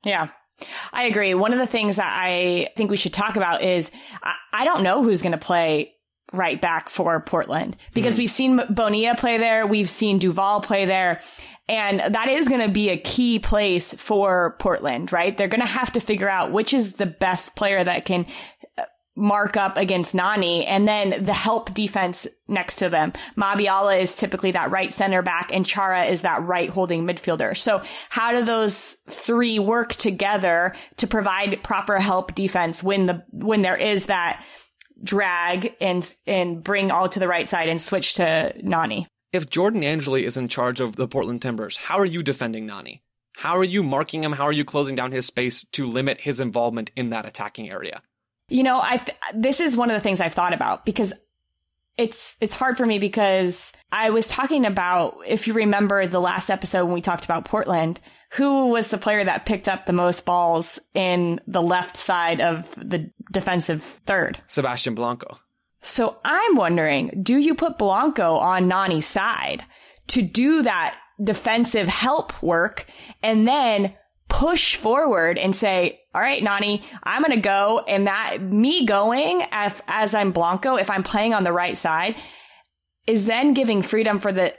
Yeah. 0.05 0.29
I 0.93 1.05
agree. 1.05 1.35
One 1.35 1.53
of 1.53 1.59
the 1.59 1.67
things 1.67 1.97
that 1.97 2.11
I 2.11 2.71
think 2.77 2.91
we 2.91 2.97
should 2.97 3.13
talk 3.13 3.37
about 3.37 3.63
is 3.63 3.91
I, 4.53 4.65
don't 4.65 4.83
know 4.83 5.03
who's 5.03 5.21
going 5.21 5.33
to 5.33 5.39
play 5.39 5.96
right 6.33 6.61
back 6.61 6.89
for 6.89 7.21
Portland 7.21 7.77
because 7.95 8.15
mm-hmm. 8.15 8.21
we've 8.21 8.31
seen 8.31 8.61
Bonilla 8.69 9.15
play 9.17 9.39
there. 9.39 9.67
We've 9.67 9.89
seen 9.89 10.19
Duval 10.19 10.61
play 10.61 10.85
there. 10.85 11.21
And 11.69 12.15
that 12.15 12.29
is 12.29 12.49
going 12.49 12.61
to 12.61 12.71
be 12.71 12.91
a 12.91 12.97
key 12.97 13.39
place 13.39 13.93
for 13.95 14.57
Portland, 14.59 15.13
right? 15.13 15.37
They're 15.37 15.49
going 15.49 15.61
to 15.61 15.67
have 15.67 15.93
to 15.93 16.01
figure 16.01 16.29
out 16.29 16.53
which 16.53 16.73
is 16.73 16.95
the 16.95 17.07
best 17.07 17.57
player 17.57 17.83
that 17.83 18.05
can 18.05 18.27
uh, 18.79 18.83
mark 19.17 19.57
up 19.57 19.79
against 19.79 20.15
Nani 20.15 20.67
and 20.67 20.87
then 20.87 21.25
the 21.25 21.33
help 21.33 21.73
defense 21.73 22.27
next 22.47 22.77
to 22.77 22.89
them. 22.89 23.13
Mabiala 23.37 24.01
is 24.01 24.15
typically 24.15 24.53
that 24.53 24.71
right 24.71 24.93
center 24.93 25.23
back 25.23 25.51
and 25.53 25.67
Chara 25.67 26.05
is 26.05 26.21
that 26.21 26.45
right 26.45 26.69
holding 26.69 27.07
midfielder. 27.07 27.57
So 27.57 27.83
how 28.11 28.33
do 28.33 28.45
those 28.45 28.99
three 29.09 29.59
work 29.59 29.95
together 29.95 30.75
to 30.99 31.07
provide 31.07 31.63
proper 31.63 31.99
help 31.99 32.35
defense 32.35 32.83
when 32.83 33.07
the, 33.07 33.25
when 33.33 33.63
there 33.63 33.77
is 33.77 34.07
that 34.07 34.45
drag 35.03 35.75
and, 35.81 36.09
and 36.27 36.63
bring 36.63 36.91
all 36.91 37.09
to 37.09 37.19
the 37.19 37.29
right 37.29 37.49
side 37.49 37.69
and 37.69 37.81
switch 37.81 38.15
to 38.15 38.53
Nani? 38.63 39.07
If 39.33 39.51
Jordan 39.51 39.85
Angeli 39.85 40.25
is 40.25 40.37
in 40.37 40.49
charge 40.49 40.81
of 40.81 40.97
the 40.97 41.09
Portland 41.09 41.43
Timbers, 41.43 41.77
how 41.77 41.99
are 41.99 42.07
you 42.07 42.23
defending 42.23 42.67
Nani? 42.67 43.03
How 43.37 43.59
are 43.59 43.65
you 43.65 43.83
marking 43.83 44.25
him? 44.25 44.33
How 44.33 44.45
are 44.45 44.53
you 44.53 44.65
closing 44.65 44.95
down 44.95 45.13
his 45.13 45.27
space 45.27 45.65
to 45.73 45.85
limit 45.85 46.21
his 46.21 46.41
involvement 46.41 46.91
in 46.97 47.11
that 47.11 47.27
attacking 47.27 47.71
area? 47.71 48.01
You 48.49 48.63
know, 48.63 48.81
I 48.81 48.97
th- 48.97 49.19
this 49.35 49.61
is 49.61 49.77
one 49.77 49.91
of 49.91 49.95
the 49.95 50.01
things 50.01 50.21
I've 50.21 50.33
thought 50.33 50.55
about 50.55 50.87
because 50.87 51.13
it's 51.97 52.37
it's 52.41 52.55
hard 52.55 52.77
for 52.77 52.85
me 52.85 52.99
because 52.99 53.73
I 53.91 54.11
was 54.11 54.29
talking 54.29 54.67
about 54.67 55.19
if 55.27 55.47
you 55.47 55.55
remember 55.55 56.07
the 56.07 56.21
last 56.21 56.51
episode 56.51 56.85
when 56.85 56.95
we 56.95 57.01
talked 57.01 57.25
about 57.25 57.45
Portland, 57.45 58.01
who 58.33 58.69
was 58.69 58.89
the 58.89 58.99
player 58.99 59.25
that 59.25 59.47
picked 59.47 59.69
up 59.69 59.87
the 59.87 59.93
most 59.93 60.27
balls 60.27 60.79
in 60.95 61.41
the 61.47 61.63
left 61.63 61.97
side 61.97 62.41
of 62.41 62.75
the 62.75 63.11
defensive 63.33 63.83
third? 63.83 64.39
Sebastian 64.47 64.95
Blanco. 64.95 65.39
So 65.83 66.19
I'm 66.25 66.57
wondering, 66.57 67.21
do 67.23 67.37
you 67.37 67.55
put 67.55 67.79
Blanco 67.79 68.37
on 68.37 68.69
Nani's 68.69 69.07
side 69.07 69.65
to 70.09 70.23
do 70.23 70.63
that 70.63 70.99
defensive 71.23 71.89
help 71.89 72.43
work 72.43 72.87
and 73.23 73.47
then 73.49 73.95
push 74.29 74.77
forward 74.77 75.39
and 75.39 75.55
say, 75.55 76.01
all 76.15 76.21
right, 76.21 76.43
Nani, 76.43 76.83
I'm 77.03 77.23
going 77.23 77.35
to 77.35 77.41
go. 77.41 77.85
And 77.87 78.07
that 78.07 78.43
me 78.43 78.85
going 78.85 79.45
as, 79.51 79.81
as 79.87 80.15
I'm 80.15 80.33
Blanco, 80.33 80.77
if 80.77 80.91
I'm 80.91 81.03
playing 81.03 81.35
on 81.35 81.45
the 81.45 81.53
right 81.53 81.77
side 81.77 82.17
is 83.07 83.27
then 83.27 83.55
giving 83.55 83.83
freedom 83.83 84.19
for 84.19 84.33
the 84.33 84.55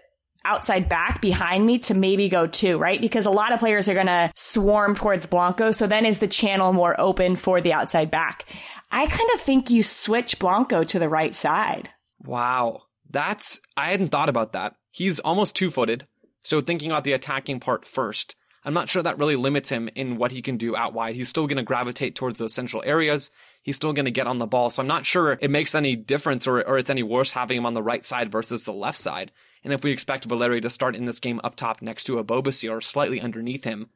outside 0.46 0.88
back 0.88 1.22
behind 1.22 1.66
me 1.66 1.78
to 1.78 1.94
maybe 1.94 2.30
go 2.30 2.48
too, 2.48 2.78
right? 2.78 3.02
Because 3.02 3.26
a 3.26 3.32
lot 3.32 3.52
of 3.52 3.60
players 3.60 3.90
are 3.90 3.94
going 3.94 4.08
to 4.08 4.32
swarm 4.36 4.96
towards 4.96 5.26
Blanco. 5.26 5.72
So 5.72 5.88
then 5.88 6.06
is 6.06 6.20
the 6.20 6.28
channel 6.28 6.72
more 6.72 7.00
open 7.00 7.36
for 7.36 7.60
the 7.60 7.74
outside 7.74 8.10
back? 8.10 8.46
I 8.90 9.06
kind 9.06 9.30
of 9.34 9.42
think 9.42 9.70
you 9.70 9.84
switch 9.84 10.40
Blanco 10.40 10.86
to 10.86 11.00
the 11.00 11.10
right 11.10 11.36
side. 11.36 11.90
Wow. 12.24 12.84
That's, 13.10 13.60
I 13.76 13.90
hadn't 13.90 14.10
thought 14.10 14.30
about 14.30 14.54
that. 14.54 14.76
He's 14.92 15.20
almost 15.20 15.56
two 15.56 15.70
footed. 15.70 16.08
So 16.44 16.62
thinking 16.62 16.92
about 16.92 17.04
the 17.04 17.14
attacking 17.14 17.60
part 17.60 17.86
first, 17.86 18.36
I'm 18.68 18.74
not 18.74 18.90
sure 18.90 19.02
that 19.02 19.18
really 19.18 19.38
limits 19.38 19.70
him 19.70 19.88
in 19.96 20.18
what 20.18 20.34
he 20.34 20.42
can 20.42 20.58
do 20.58 20.76
out 20.76 20.94
wide. 20.94 21.16
He's 21.16 21.30
still 21.30 21.48
going 21.48 21.56
to 21.56 21.64
gravitate 21.64 22.16
towards 22.16 22.38
those 22.38 22.54
central 22.54 22.84
areas. 22.86 23.32
He's 23.64 23.78
still 23.78 23.94
going 23.94 24.04
to 24.06 24.12
get 24.12 24.28
on 24.28 24.40
the 24.40 24.46
ball. 24.46 24.70
So 24.70 24.82
I'm 24.82 24.88
not 24.88 25.06
sure 25.06 25.38
it 25.40 25.50
makes 25.50 25.74
any 25.74 25.96
difference 25.96 26.46
or, 26.46 26.62
or 26.68 26.78
it's 26.78 26.90
any 26.90 27.02
worse 27.02 27.32
having 27.32 27.60
him 27.60 27.66
on 27.66 27.76
the 27.76 27.82
right 27.82 28.04
side 28.04 28.30
versus 28.30 28.66
the 28.66 28.74
left 28.74 28.98
side. 28.98 29.32
And 29.64 29.72
if 29.72 29.86
we 29.86 29.92
expect 29.92 30.26
Valeri 30.26 30.60
to 30.60 30.70
start 30.70 30.98
in 30.98 31.06
this 31.06 31.22
game 31.22 31.40
up 31.46 31.56
top 31.56 31.82
next 31.82 32.04
to 32.06 32.22
Ebobisse 32.22 32.70
or 32.70 32.82
slightly 32.82 33.22
underneath 33.22 33.64
him, 33.64 33.88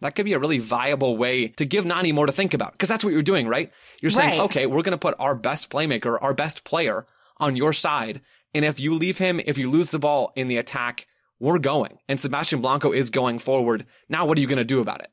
that 0.00 0.14
could 0.14 0.26
be 0.26 0.34
a 0.34 0.38
really 0.38 0.60
viable 0.60 1.16
way 1.16 1.48
to 1.48 1.64
give 1.64 1.84
Nani 1.84 2.12
more 2.12 2.26
to 2.26 2.32
think 2.32 2.54
about. 2.54 2.70
Because 2.70 2.88
that's 2.88 3.02
what 3.02 3.12
you're 3.12 3.22
doing, 3.22 3.48
right? 3.48 3.72
You're 4.00 4.12
saying, 4.12 4.38
right. 4.38 4.44
okay, 4.44 4.66
we're 4.66 4.82
going 4.82 4.92
to 4.92 4.98
put 4.98 5.16
our 5.18 5.34
best 5.34 5.70
playmaker, 5.70 6.16
our 6.22 6.34
best 6.34 6.62
player 6.62 7.04
on 7.38 7.56
your 7.56 7.72
side. 7.72 8.20
And 8.54 8.64
if 8.64 8.78
you 8.78 8.94
leave 8.94 9.18
him, 9.18 9.40
if 9.44 9.58
you 9.58 9.68
lose 9.68 9.90
the 9.90 9.98
ball 9.98 10.32
in 10.36 10.46
the 10.46 10.56
attack, 10.58 11.08
we're 11.40 11.58
going. 11.58 11.98
And 12.08 12.20
Sebastian 12.20 12.60
Blanco 12.60 12.92
is 12.92 13.10
going 13.10 13.38
forward. 13.38 13.86
Now, 14.08 14.26
what 14.26 14.38
are 14.38 14.40
you 14.40 14.46
going 14.46 14.58
to 14.58 14.64
do 14.64 14.80
about 14.80 15.00
it? 15.00 15.10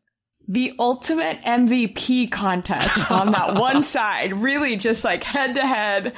The 0.49 0.73
ultimate 0.77 1.41
MVP 1.41 2.31
contest 2.31 3.09
on 3.09 3.31
that 3.31 3.55
one 3.59 3.81
side, 3.81 4.37
really 4.37 4.75
just 4.75 5.03
like 5.03 5.23
head 5.23 5.55
to 5.55 5.61
head. 5.61 6.13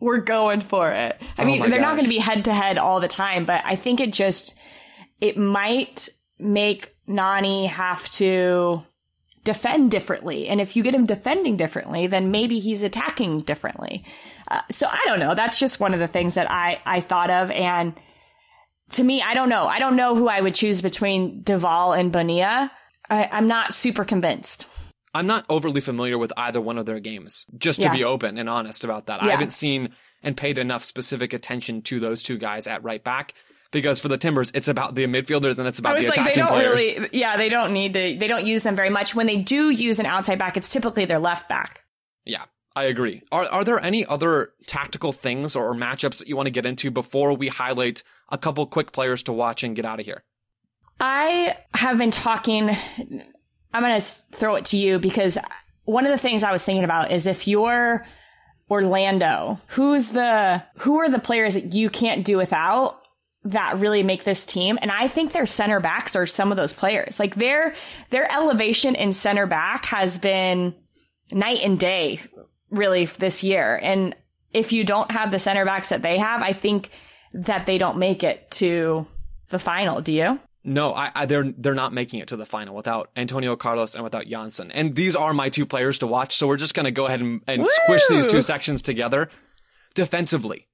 We're 0.00 0.18
going 0.18 0.60
for 0.60 0.90
it. 0.92 1.20
I 1.36 1.42
oh 1.42 1.44
mean, 1.44 1.60
they're 1.60 1.70
gosh. 1.70 1.80
not 1.80 1.92
going 1.94 2.04
to 2.04 2.08
be 2.08 2.18
head 2.18 2.44
to 2.44 2.54
head 2.54 2.78
all 2.78 3.00
the 3.00 3.08
time, 3.08 3.44
but 3.44 3.62
I 3.64 3.74
think 3.74 4.00
it 4.00 4.12
just, 4.12 4.54
it 5.20 5.36
might 5.36 6.08
make 6.38 6.94
Nani 7.06 7.66
have 7.66 8.06
to 8.12 8.82
defend 9.44 9.90
differently. 9.90 10.46
And 10.46 10.60
if 10.60 10.76
you 10.76 10.82
get 10.82 10.94
him 10.94 11.06
defending 11.06 11.56
differently, 11.56 12.06
then 12.06 12.30
maybe 12.30 12.58
he's 12.58 12.82
attacking 12.82 13.40
differently. 13.40 14.04
Uh, 14.50 14.60
so 14.70 14.86
I 14.86 15.00
don't 15.06 15.20
know. 15.20 15.34
That's 15.34 15.58
just 15.58 15.80
one 15.80 15.94
of 15.94 16.00
the 16.00 16.06
things 16.06 16.34
that 16.34 16.50
I, 16.50 16.80
I 16.84 17.00
thought 17.00 17.30
of. 17.30 17.50
And 17.50 17.94
to 18.90 19.02
me, 19.02 19.22
I 19.22 19.34
don't 19.34 19.48
know. 19.48 19.66
I 19.66 19.78
don't 19.78 19.96
know 19.96 20.14
who 20.14 20.28
I 20.28 20.40
would 20.40 20.54
choose 20.54 20.82
between 20.82 21.42
Duval 21.42 21.92
and 21.92 22.12
Bonilla. 22.12 22.70
I, 23.10 23.38
am 23.38 23.48
not 23.48 23.74
super 23.74 24.04
convinced. 24.04 24.66
I'm 25.14 25.26
not 25.26 25.44
overly 25.48 25.80
familiar 25.80 26.18
with 26.18 26.32
either 26.36 26.60
one 26.60 26.78
of 26.78 26.86
their 26.86 27.00
games, 27.00 27.46
just 27.56 27.80
to 27.80 27.88
yeah. 27.88 27.92
be 27.92 28.04
open 28.04 28.38
and 28.38 28.48
honest 28.48 28.84
about 28.84 29.06
that. 29.06 29.22
Yeah. 29.22 29.28
I 29.28 29.30
haven't 29.32 29.52
seen 29.52 29.90
and 30.22 30.36
paid 30.36 30.58
enough 30.58 30.84
specific 30.84 31.32
attention 31.32 31.82
to 31.82 32.00
those 32.00 32.22
two 32.22 32.38
guys 32.38 32.66
at 32.66 32.82
right 32.82 33.02
back 33.02 33.34
because 33.70 34.00
for 34.00 34.08
the 34.08 34.18
Timbers, 34.18 34.50
it's 34.54 34.68
about 34.68 34.94
the 34.94 35.04
midfielders 35.06 35.58
and 35.58 35.68
it's 35.68 35.78
about 35.78 35.98
the 35.98 36.04
like, 36.04 36.12
attacking 36.12 36.34
they 36.34 36.40
don't 36.40 36.48
players. 36.48 36.94
Really, 36.94 37.08
yeah, 37.12 37.36
they 37.36 37.48
don't 37.48 37.72
need 37.72 37.94
to. 37.94 38.16
They 38.18 38.26
don't 38.26 38.46
use 38.46 38.62
them 38.62 38.76
very 38.76 38.90
much. 38.90 39.14
When 39.14 39.26
they 39.26 39.36
do 39.36 39.70
use 39.70 39.98
an 39.98 40.06
outside 40.06 40.38
back, 40.38 40.56
it's 40.56 40.72
typically 40.72 41.04
their 41.04 41.18
left 41.18 41.48
back. 41.48 41.84
Yeah, 42.24 42.44
I 42.74 42.84
agree. 42.84 43.22
Are 43.32 43.44
are 43.44 43.64
there 43.64 43.82
any 43.82 44.06
other 44.06 44.52
tactical 44.66 45.12
things 45.12 45.56
or 45.56 45.74
matchups 45.74 46.18
that 46.18 46.28
you 46.28 46.36
want 46.36 46.46
to 46.46 46.52
get 46.52 46.66
into 46.66 46.90
before 46.90 47.34
we 47.34 47.48
highlight 47.48 48.02
a 48.28 48.38
couple 48.38 48.66
quick 48.66 48.92
players 48.92 49.22
to 49.24 49.32
watch 49.32 49.64
and 49.64 49.76
get 49.76 49.84
out 49.84 50.00
of 50.00 50.06
here? 50.06 50.22
I 51.00 51.56
have 51.74 51.98
been 51.98 52.10
talking. 52.10 52.70
I'm 53.72 53.82
going 53.82 54.00
to 54.00 54.06
throw 54.32 54.56
it 54.56 54.66
to 54.66 54.76
you 54.76 54.98
because 54.98 55.38
one 55.84 56.04
of 56.04 56.12
the 56.12 56.18
things 56.18 56.42
I 56.42 56.52
was 56.52 56.64
thinking 56.64 56.84
about 56.84 57.12
is 57.12 57.26
if 57.26 57.46
you're 57.46 58.06
Orlando, 58.70 59.58
who's 59.68 60.08
the 60.08 60.62
who 60.78 60.98
are 60.98 61.08
the 61.08 61.18
players 61.18 61.54
that 61.54 61.72
you 61.72 61.88
can't 61.88 62.24
do 62.24 62.36
without 62.36 63.00
that 63.44 63.78
really 63.78 64.02
make 64.02 64.24
this 64.24 64.44
team. 64.44 64.78
And 64.80 64.90
I 64.90 65.08
think 65.08 65.32
their 65.32 65.46
center 65.46 65.80
backs 65.80 66.16
are 66.16 66.26
some 66.26 66.50
of 66.50 66.56
those 66.56 66.72
players. 66.72 67.18
Like 67.18 67.34
their, 67.34 67.74
their 68.10 68.30
elevation 68.30 68.94
in 68.94 69.12
center 69.12 69.46
back 69.46 69.86
has 69.86 70.18
been 70.18 70.74
night 71.32 71.60
and 71.62 71.78
day 71.78 72.20
really 72.70 73.06
this 73.06 73.42
year. 73.44 73.78
And 73.82 74.14
if 74.52 74.72
you 74.72 74.84
don't 74.84 75.10
have 75.10 75.30
the 75.30 75.38
center 75.38 75.64
backs 75.64 75.90
that 75.90 76.02
they 76.02 76.18
have, 76.18 76.42
I 76.42 76.52
think 76.52 76.90
that 77.32 77.66
they 77.66 77.78
don't 77.78 77.98
make 77.98 78.22
it 78.22 78.50
to 78.52 79.06
the 79.50 79.58
final. 79.58 80.00
Do 80.00 80.12
you? 80.12 80.38
No, 80.64 80.92
I, 80.92 81.10
I, 81.14 81.26
they're 81.26 81.44
they're 81.44 81.74
not 81.74 81.92
making 81.92 82.20
it 82.20 82.28
to 82.28 82.36
the 82.36 82.44
final 82.44 82.74
without 82.74 83.10
Antonio 83.16 83.56
Carlos 83.56 83.94
and 83.94 84.04
without 84.04 84.26
Jansson. 84.26 84.70
And 84.74 84.94
these 84.94 85.16
are 85.16 85.32
my 85.32 85.48
two 85.48 85.64
players 85.64 85.98
to 85.98 86.06
watch. 86.06 86.36
So 86.36 86.46
we're 86.46 86.56
just 86.56 86.74
going 86.74 86.84
to 86.84 86.90
go 86.90 87.06
ahead 87.06 87.20
and, 87.20 87.40
and 87.46 87.66
squish 87.66 88.06
these 88.08 88.26
two 88.26 88.42
sections 88.42 88.82
together. 88.82 89.30
Defensively, 89.94 90.68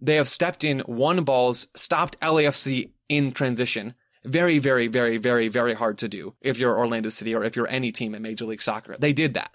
they 0.00 0.16
have 0.16 0.28
stepped 0.28 0.64
in, 0.64 0.80
one 0.80 1.24
balls, 1.24 1.68
stopped 1.74 2.20
LAFC 2.20 2.90
in 3.08 3.32
transition. 3.32 3.94
Very, 4.24 4.58
very, 4.58 4.86
very, 4.86 5.16
very, 5.16 5.48
very 5.48 5.74
hard 5.74 5.98
to 5.98 6.08
do 6.08 6.34
if 6.42 6.58
you're 6.58 6.76
Orlando 6.76 7.08
City 7.08 7.34
or 7.34 7.42
if 7.42 7.56
you're 7.56 7.68
any 7.68 7.90
team 7.92 8.14
in 8.14 8.20
Major 8.20 8.44
League 8.44 8.60
Soccer. 8.60 8.96
They 8.98 9.14
did 9.14 9.34
that. 9.34 9.50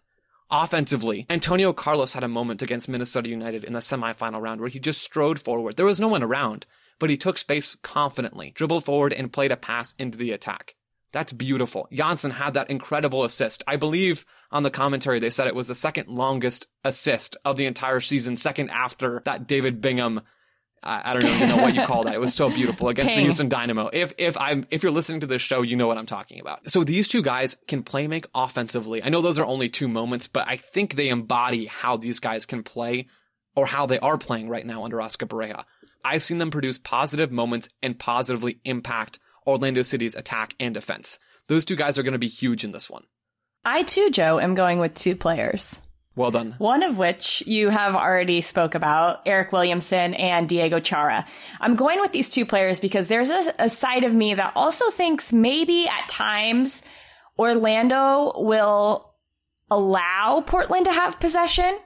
Offensively, 0.51 1.25
Antonio 1.29 1.73
Carlos 1.73 2.13
had 2.13 2.23
a 2.23 2.27
moment 2.27 2.62
against 2.62 2.88
Minnesota 2.88 3.29
United 3.29 3.63
in 3.63 3.73
the 3.73 3.79
semifinal 3.79 4.41
round 4.41 4.62
where 4.62 4.69
he 4.69 4.79
just 4.79 5.01
strode 5.01 5.39
forward. 5.39 5.75
There 5.75 5.86
was 5.86 5.99
no 5.99 6.08
one 6.08 6.21
around, 6.21 6.67
but 6.99 7.10
he 7.10 7.17
took 7.17 7.38
space 7.38 7.75
confidently, 7.81 8.51
dribbled 8.51 8.86
forward, 8.86 9.12
and 9.12 9.34
played 9.34 9.51
a 9.51 9.58
pass 9.58 9.95
into 9.97 10.17
the 10.17 10.31
attack. 10.31 10.75
That's 11.12 11.34
beautiful. 11.34 11.88
Jansson 11.91 12.34
had 12.34 12.53
that 12.53 12.69
incredible 12.69 13.23
assist. 13.23 13.63
I 13.65 13.77
believe 13.77 14.25
on 14.51 14.63
the 14.63 14.69
commentary 14.69 15.19
they 15.19 15.29
said 15.29 15.47
it 15.47 15.55
was 15.55 15.69
the 15.69 15.73
second 15.75 16.10
longest 16.10 16.67
assist 16.84 17.38
of 17.43 17.58
the 17.58 17.65
entire 17.65 18.01
season, 18.01 18.38
second 18.38 18.69
after 18.69 19.21
that 19.25 19.47
David 19.47 19.81
Bingham 19.81 20.21
I, 20.86 21.12
I 21.12 21.13
don't 21.13 21.26
even 21.26 21.50
know 21.50 21.58
what 21.58 21.76
you 21.76 21.84
call 21.84 22.04
that. 22.04 22.13
It 22.13 22.19
was 22.19 22.34
so 22.34 22.50
beautiful 22.50 22.89
against 22.89 23.10
Ping. 23.10 23.17
the 23.17 23.24
Houston 23.24 23.50
Dynamo. 23.50 23.89
If 23.91 24.13
if 24.17 24.38
I'm 24.38 24.65
if 24.69 24.84
you're 24.84 24.91
listening 24.91 25.21
to 25.21 25.28
this 25.28 25.41
show, 25.41 25.62
you 25.62 25.76
know 25.76 25.88
what 25.88 25.98
I'm 25.98 26.06
talking 26.06 26.39
about. 26.39 26.69
So 26.69 26.84
these 26.84 27.08
two 27.08 27.21
guys 27.21 27.58
can 27.67 27.84
play 27.84 28.08
make 28.08 28.28
offensively. 28.36 29.04
I 29.04 29.10
know 29.10 29.21
those 29.21 29.39
are 29.39 29.45
only 29.45 29.69
two 29.69 29.88
moments, 29.88 30.28
but 30.28 30.48
I 30.48 30.58
think 30.58 30.95
they 30.95 31.10
embody 31.10 31.65
how 31.65 31.98
these 31.98 32.19
guys 32.19 32.45
can 32.45 32.63
play 32.63 33.08
or 33.56 33.65
how 33.65 33.86
they 33.86 34.00
are 34.00 34.17
playing 34.17 34.50
right 34.50 34.65
now 34.65 34.84
under 34.84 35.02
Oscar 35.02 35.26
Pareja. 35.26 35.63
I've 36.04 36.24
seen 36.24 36.38
them 36.38 36.52
produce 36.52 36.78
positive 36.78 37.32
moments 37.32 37.69
and 37.82 37.98
positively 37.98 38.60
impact 38.63 39.17
Orlando 39.48 39.82
City's 39.82 40.15
attack 40.15 40.54
and 40.60 40.74
defense. 40.74 41.17
Those 41.48 41.65
two 41.65 41.76
guys 41.76 41.98
are 41.98 42.04
going 42.04 42.13
to 42.13 42.19
be 42.19 42.28
huge 42.28 42.63
in 42.63 42.71
this 42.71 42.89
one. 42.89 43.06
I 43.63 43.84
too, 43.84 44.12
Joe, 44.12 44.39
am 44.39 44.54
going 44.54 44.80
with 44.80 44.93
two 44.93 45.15
players. 45.15 45.82
Well 46.15 46.32
done. 46.32 46.56
One 46.60 46.82
of 46.82 46.97
which 46.97 47.43
you 47.45 47.69
have 47.69 47.95
already 47.95 48.39
spoke 48.39 48.73
about, 48.73 49.25
Eryk 49.25 49.51
Williamson 49.51 50.13
and 50.13 50.47
Diego 50.47 50.80
Chara. 50.80 51.25
I'm 51.60 51.75
going 51.75 51.99
with 51.99 52.13
these 52.13 52.30
two 52.30 52.45
players 52.45 52.80
because 52.80 53.10
there's 53.10 53.30
a, 53.30 53.54
a 53.60 53.69
side 53.69 54.06
of 54.06 54.13
me 54.13 54.34
that 54.34 54.54
also 54.56 54.89
thinks 54.89 55.34
maybe 55.34 55.88
at 55.88 56.08
times 56.08 56.84
Orlando 57.38 58.32
will 58.38 59.13
allow 59.69 60.41
Portland 60.45 60.86
to 60.86 60.93
have 60.93 61.19
possession 61.19 61.78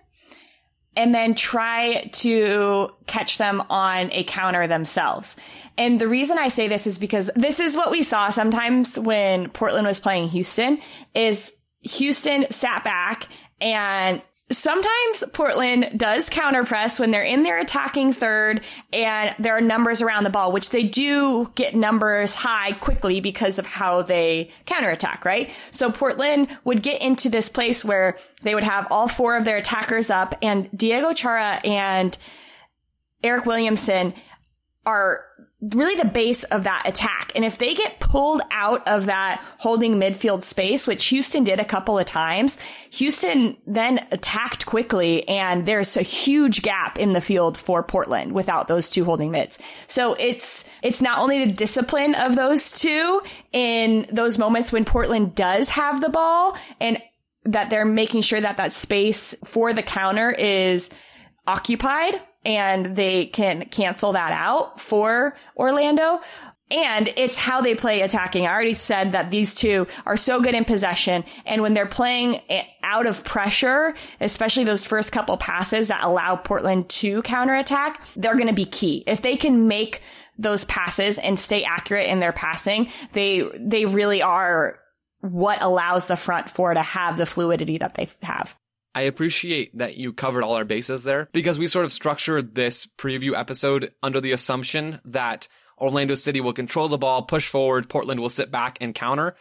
and 0.95 1.15
then 1.15 1.33
try 1.33 2.09
to 2.11 2.89
catch 3.07 3.37
them 3.37 3.63
on 3.69 4.11
a 4.11 4.23
counter 4.25 4.67
themselves. 4.67 5.37
And 5.77 5.99
the 5.99 6.07
reason 6.07 6.37
I 6.37 6.49
say 6.49 6.67
this 6.67 6.85
is 6.85 6.99
because 6.99 7.31
this 7.35 7.59
is 7.59 7.75
what 7.75 7.89
we 7.89 8.03
saw 8.03 8.29
sometimes 8.29 8.99
when 8.99 9.49
Portland 9.49 9.87
was 9.87 9.99
playing 9.99 10.27
Houston 10.29 10.79
is 11.15 11.53
Houston 11.81 12.45
sat 12.51 12.83
back 12.83 13.29
and 13.61 14.21
Sometimes 14.51 15.23
Portland 15.31 15.91
does 15.95 16.27
counter 16.27 16.63
press 16.63 16.99
when 16.99 17.11
they're 17.11 17.21
in 17.21 17.43
their 17.43 17.59
attacking 17.59 18.13
third 18.13 18.65
and 18.91 19.35
there 19.37 19.55
are 19.55 19.61
numbers 19.61 20.01
around 20.01 20.23
the 20.23 20.31
ball, 20.31 20.51
which 20.51 20.71
they 20.71 20.81
do 20.81 21.51
get 21.53 21.75
numbers 21.75 22.33
high 22.33 22.71
quickly 22.71 23.21
because 23.21 23.59
of 23.59 23.67
how 23.67 24.01
they 24.01 24.49
counter 24.65 24.89
attack, 24.89 25.23
right? 25.23 25.51
So 25.69 25.91
Portland 25.91 26.47
would 26.63 26.81
get 26.81 26.99
into 26.99 27.29
this 27.29 27.47
place 27.47 27.85
where 27.85 28.17
they 28.41 28.55
would 28.55 28.63
have 28.63 28.87
all 28.89 29.07
four 29.07 29.37
of 29.37 29.45
their 29.45 29.57
attackers 29.57 30.09
up 30.09 30.33
and 30.41 30.67
Diego 30.75 31.13
Chara 31.13 31.61
and 31.63 32.17
Eryk 33.23 33.45
Williamson 33.45 34.15
are 34.89 35.25
really 35.61 35.95
the 35.95 36.07
base 36.07 36.43
of 36.45 36.63
that 36.63 36.83
attack. 36.85 37.33
And 37.35 37.43
if 37.43 37.57
they 37.57 37.75
get 37.75 37.99
pulled 37.99 38.41
out 38.49 38.87
of 38.87 39.07
that 39.07 39.43
holding 39.57 39.99
midfield 39.99 40.41
space, 40.41 40.87
which 40.87 41.05
Houston 41.07 41.43
did 41.43 41.59
a 41.59 41.65
couple 41.65 41.99
of 41.99 42.05
times, 42.05 42.57
Houston 42.93 43.57
then 43.67 44.05
attacked 44.11 44.65
quickly 44.65 45.27
and 45.27 45.65
there's 45.65 45.97
a 45.97 46.01
huge 46.01 46.61
gap 46.61 46.97
in 46.97 47.11
the 47.11 47.19
field 47.19 47.57
for 47.57 47.83
Portland 47.83 48.31
without 48.31 48.69
those 48.69 48.89
two 48.89 49.03
holding 49.03 49.31
mids. 49.31 49.59
So 49.87 50.13
it's, 50.13 50.63
it's 50.81 51.01
not 51.01 51.19
only 51.19 51.45
the 51.45 51.53
discipline 51.53 52.15
of 52.15 52.37
those 52.37 52.79
two 52.79 53.21
in 53.51 54.07
those 54.11 54.37
moments 54.37 54.71
when 54.71 54.85
Portland 54.85 55.35
does 55.35 55.69
have 55.69 55.99
the 55.99 56.09
ball 56.09 56.57
and 56.79 56.99
that 57.43 57.69
they're 57.69 57.85
making 57.85 58.21
sure 58.21 58.39
that 58.39 58.57
that 58.57 58.71
space 58.71 59.35
for 59.43 59.73
the 59.73 59.83
counter 59.83 60.31
is 60.31 60.89
occupied 61.45 62.21
and 62.45 62.95
they 62.95 63.25
can 63.25 63.65
cancel 63.65 64.13
that 64.13 64.31
out 64.31 64.79
for 64.79 65.35
Orlando. 65.57 66.21
And 66.71 67.09
it's 67.17 67.37
how 67.37 67.61
they 67.61 67.73
play 67.73 68.01
attacking. 68.01 68.45
I 68.45 68.51
already 68.51 68.75
said 68.75 69.13
that 69.13 69.31
these 69.31 69.55
two 69.55 69.87
are 70.05 70.15
so 70.15 70.39
good 70.39 70.53
in 70.53 70.65
possession. 70.65 71.23
And 71.45 71.63
when 71.63 71.73
they're 71.73 71.87
playing 71.87 72.41
out 72.83 73.07
of 73.07 73.23
pressure, 73.23 73.95
especially 74.21 74.65
those 74.65 74.85
first 74.85 75.11
couple 75.11 75.35
passes 75.37 75.87
that 75.87 76.03
allow 76.03 76.35
Portland 76.35 76.87
to 76.89 77.23
counterattack, 77.23 78.05
they're 78.15 78.35
going 78.35 78.47
to 78.47 78.53
be 78.53 78.65
key. 78.65 79.03
If 79.07 79.23
they 79.23 79.35
can 79.35 79.67
make 79.67 80.03
those 80.37 80.63
passes 80.65 81.17
and 81.17 81.39
stay 81.39 81.63
accurate 81.63 82.07
in 82.07 82.19
their 82.19 82.33
passing, 82.33 82.89
they, 83.13 83.49
they 83.59 83.85
really 83.85 84.21
are 84.21 84.79
what 85.21 85.61
allows 85.61 86.07
the 86.07 86.15
front 86.15 86.49
four 86.51 86.73
to 86.73 86.81
have 86.81 87.17
the 87.17 87.25
fluidity 87.25 87.79
that 87.79 87.95
they 87.95 88.07
have. 88.21 88.55
I 88.95 89.01
appreciate 89.01 89.77
that 89.77 89.97
you 89.97 90.13
covered 90.13 90.43
all 90.43 90.55
our 90.55 90.65
bases 90.65 91.03
there 91.03 91.29
because 91.31 91.59
we 91.59 91.67
sort 91.67 91.85
of 91.85 91.91
structured 91.91 92.55
this 92.55 92.87
preview 92.97 93.37
episode 93.37 93.93
under 94.01 94.19
the 94.19 94.31
assumption 94.31 94.99
that 95.05 95.47
Orlando 95.77 96.15
City 96.15 96.41
will 96.41 96.53
control 96.53 96.87
the 96.87 96.97
ball, 96.97 97.23
push 97.23 97.47
forward, 97.47 97.89
Portland 97.89 98.19
will 98.19 98.29
sit 98.29 98.51
back 98.51 98.77
and 98.81 98.93
counter. 98.95 99.35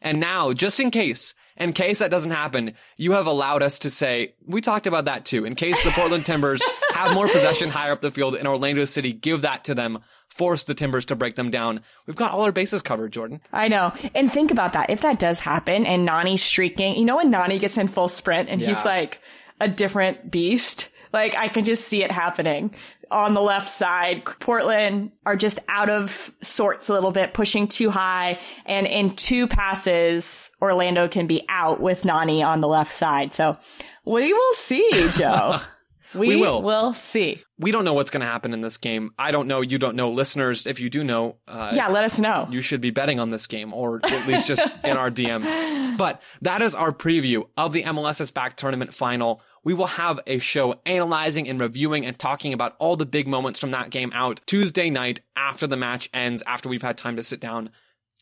And 0.00 0.20
now, 0.20 0.52
just 0.52 0.80
in 0.80 0.90
case, 0.90 1.32
in 1.56 1.72
case 1.72 2.00
that 2.00 2.10
doesn't 2.10 2.30
happen, 2.30 2.74
you 2.98 3.12
have 3.12 3.26
allowed 3.26 3.62
us 3.62 3.78
to 3.80 3.90
say, 3.90 4.34
we 4.46 4.60
talked 4.60 4.86
about 4.86 5.06
that 5.06 5.24
too. 5.24 5.46
In 5.46 5.54
case 5.54 5.82
the 5.82 5.90
Portland 5.90 6.26
Timbers 6.26 6.62
have 6.92 7.14
more 7.14 7.28
possession 7.28 7.70
higher 7.70 7.92
up 7.92 8.02
the 8.02 8.10
field 8.10 8.34
and 8.34 8.46
Orlando 8.46 8.84
City 8.84 9.12
give 9.12 9.42
that 9.42 9.64
to 9.64 9.74
them, 9.74 10.00
force 10.34 10.64
the 10.64 10.74
Timbers 10.74 11.04
to 11.06 11.14
break 11.14 11.36
them 11.36 11.50
down. 11.50 11.80
We've 12.06 12.16
got 12.16 12.32
all 12.32 12.42
our 12.42 12.52
bases 12.52 12.82
covered, 12.82 13.12
Jordan. 13.12 13.40
I 13.52 13.68
know. 13.68 13.92
And 14.14 14.30
think 14.30 14.50
about 14.50 14.72
that. 14.72 14.90
If 14.90 15.02
that 15.02 15.20
does 15.20 15.38
happen 15.40 15.86
and 15.86 16.04
Nani's 16.04 16.42
streaking, 16.42 16.96
you 16.96 17.04
know 17.04 17.16
when 17.16 17.30
Nani 17.30 17.58
gets 17.58 17.78
in 17.78 17.86
full 17.86 18.08
sprint 18.08 18.48
and 18.48 18.60
yeah. 18.60 18.68
he's 18.68 18.84
like 18.84 19.20
a 19.60 19.68
different 19.68 20.32
beast? 20.32 20.88
Like 21.12 21.36
I 21.36 21.46
can 21.46 21.64
just 21.64 21.86
see 21.86 22.02
it 22.02 22.10
happening 22.10 22.74
on 23.12 23.34
the 23.34 23.40
left 23.40 23.72
side. 23.72 24.24
Portland 24.24 25.12
are 25.24 25.36
just 25.36 25.60
out 25.68 25.88
of 25.88 26.32
sorts 26.40 26.88
a 26.88 26.92
little 26.92 27.12
bit, 27.12 27.32
pushing 27.32 27.68
too 27.68 27.90
high. 27.90 28.40
And 28.66 28.88
in 28.88 29.10
two 29.10 29.46
passes, 29.46 30.50
Orlando 30.60 31.06
can 31.06 31.28
be 31.28 31.44
out 31.48 31.80
with 31.80 32.04
Nani 32.04 32.42
on 32.42 32.60
the 32.60 32.66
left 32.66 32.92
side. 32.92 33.32
So 33.34 33.56
we 34.04 34.32
will 34.32 34.54
see, 34.54 35.08
Joe. 35.14 35.58
We, 36.14 36.28
we 36.28 36.36
will. 36.36 36.62
We'll 36.62 36.94
see. 36.94 37.42
We 37.58 37.70
don't 37.70 37.84
know 37.84 37.94
what's 37.94 38.10
going 38.10 38.20
to 38.20 38.26
happen 38.26 38.52
in 38.52 38.60
this 38.60 38.78
game. 38.78 39.10
I 39.18 39.30
don't 39.30 39.48
know. 39.48 39.60
You 39.60 39.78
don't 39.78 39.96
know. 39.96 40.10
Listeners, 40.10 40.66
if 40.66 40.80
you 40.80 40.90
do 40.90 41.04
know, 41.04 41.36
uh, 41.46 41.72
yeah, 41.74 41.88
let 41.88 42.04
us 42.04 42.18
know. 42.18 42.48
You 42.50 42.60
should 42.60 42.80
be 42.80 42.90
betting 42.90 43.20
on 43.20 43.30
this 43.30 43.46
game, 43.46 43.72
or 43.72 44.00
at 44.04 44.26
least 44.28 44.46
just 44.46 44.66
in 44.84 44.96
our 44.96 45.10
DMs. 45.10 45.82
But 45.96 46.22
that 46.42 46.60
is 46.60 46.74
our 46.74 46.92
preview 46.92 47.44
of 47.56 47.72
the 47.72 47.84
MLS 47.84 48.20
is 48.20 48.32
Back 48.32 48.56
tournament 48.56 48.92
final. 48.92 49.40
We 49.62 49.74
will 49.74 49.86
have 49.86 50.18
a 50.26 50.40
show 50.40 50.80
analyzing 50.84 51.48
and 51.48 51.60
reviewing 51.60 52.04
and 52.04 52.18
talking 52.18 52.52
about 52.52 52.74
all 52.80 52.96
the 52.96 53.06
big 53.06 53.28
moments 53.28 53.60
from 53.60 53.70
that 53.70 53.90
game 53.90 54.10
out 54.12 54.40
Tuesday 54.44 54.90
night 54.90 55.20
after 55.36 55.68
the 55.68 55.76
match 55.76 56.10
ends, 56.12 56.42
after 56.48 56.68
we've 56.68 56.82
had 56.82 56.98
time 56.98 57.14
to 57.14 57.22
sit 57.22 57.38
down, 57.38 57.70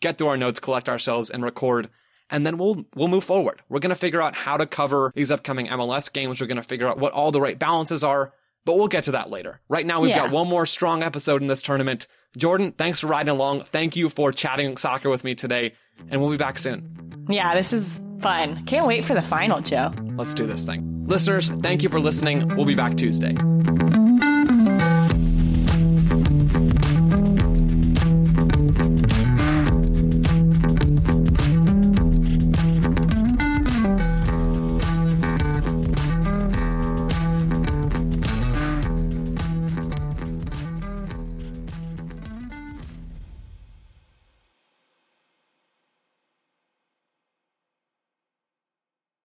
get 0.02 0.18
through 0.18 0.28
our 0.28 0.36
notes, 0.36 0.60
collect 0.60 0.88
ourselves, 0.90 1.30
and 1.30 1.42
record 1.42 1.88
and 2.32 2.44
then 2.44 2.58
we'll 2.58 2.84
we'll 2.96 3.06
move 3.06 3.22
forward. 3.22 3.62
We're 3.68 3.78
going 3.78 3.90
to 3.90 3.96
figure 3.96 4.20
out 4.20 4.34
how 4.34 4.56
to 4.56 4.66
cover 4.66 5.12
these 5.14 5.30
upcoming 5.30 5.68
MLS 5.68 6.12
games. 6.12 6.40
We're 6.40 6.48
going 6.48 6.56
to 6.56 6.62
figure 6.64 6.88
out 6.88 6.98
what 6.98 7.12
all 7.12 7.30
the 7.30 7.40
right 7.40 7.56
balances 7.56 8.02
are, 8.02 8.32
but 8.64 8.76
we'll 8.76 8.88
get 8.88 9.04
to 9.04 9.12
that 9.12 9.30
later. 9.30 9.60
Right 9.68 9.86
now, 9.86 10.00
we've 10.00 10.10
yeah. 10.10 10.22
got 10.22 10.30
one 10.32 10.48
more 10.48 10.66
strong 10.66 11.04
episode 11.04 11.42
in 11.42 11.46
this 11.46 11.62
tournament. 11.62 12.08
Jordan, 12.36 12.72
thanks 12.72 13.00
for 13.00 13.06
riding 13.06 13.30
along. 13.30 13.64
Thank 13.64 13.94
you 13.94 14.08
for 14.08 14.32
chatting 14.32 14.76
soccer 14.78 15.10
with 15.10 15.22
me 15.22 15.34
today, 15.34 15.74
and 16.10 16.20
we'll 16.20 16.30
be 16.30 16.38
back 16.38 16.58
soon. 16.58 17.26
Yeah, 17.28 17.54
this 17.54 17.72
is 17.72 18.00
fun. 18.20 18.64
Can't 18.64 18.86
wait 18.86 19.04
for 19.04 19.14
the 19.14 19.22
final, 19.22 19.60
Joe. 19.60 19.92
Let's 20.16 20.34
do 20.34 20.46
this 20.46 20.64
thing. 20.64 21.04
Listeners, 21.06 21.50
thank 21.50 21.82
you 21.82 21.90
for 21.90 22.00
listening. 22.00 22.56
We'll 22.56 22.66
be 22.66 22.74
back 22.74 22.96
Tuesday. 22.96 23.36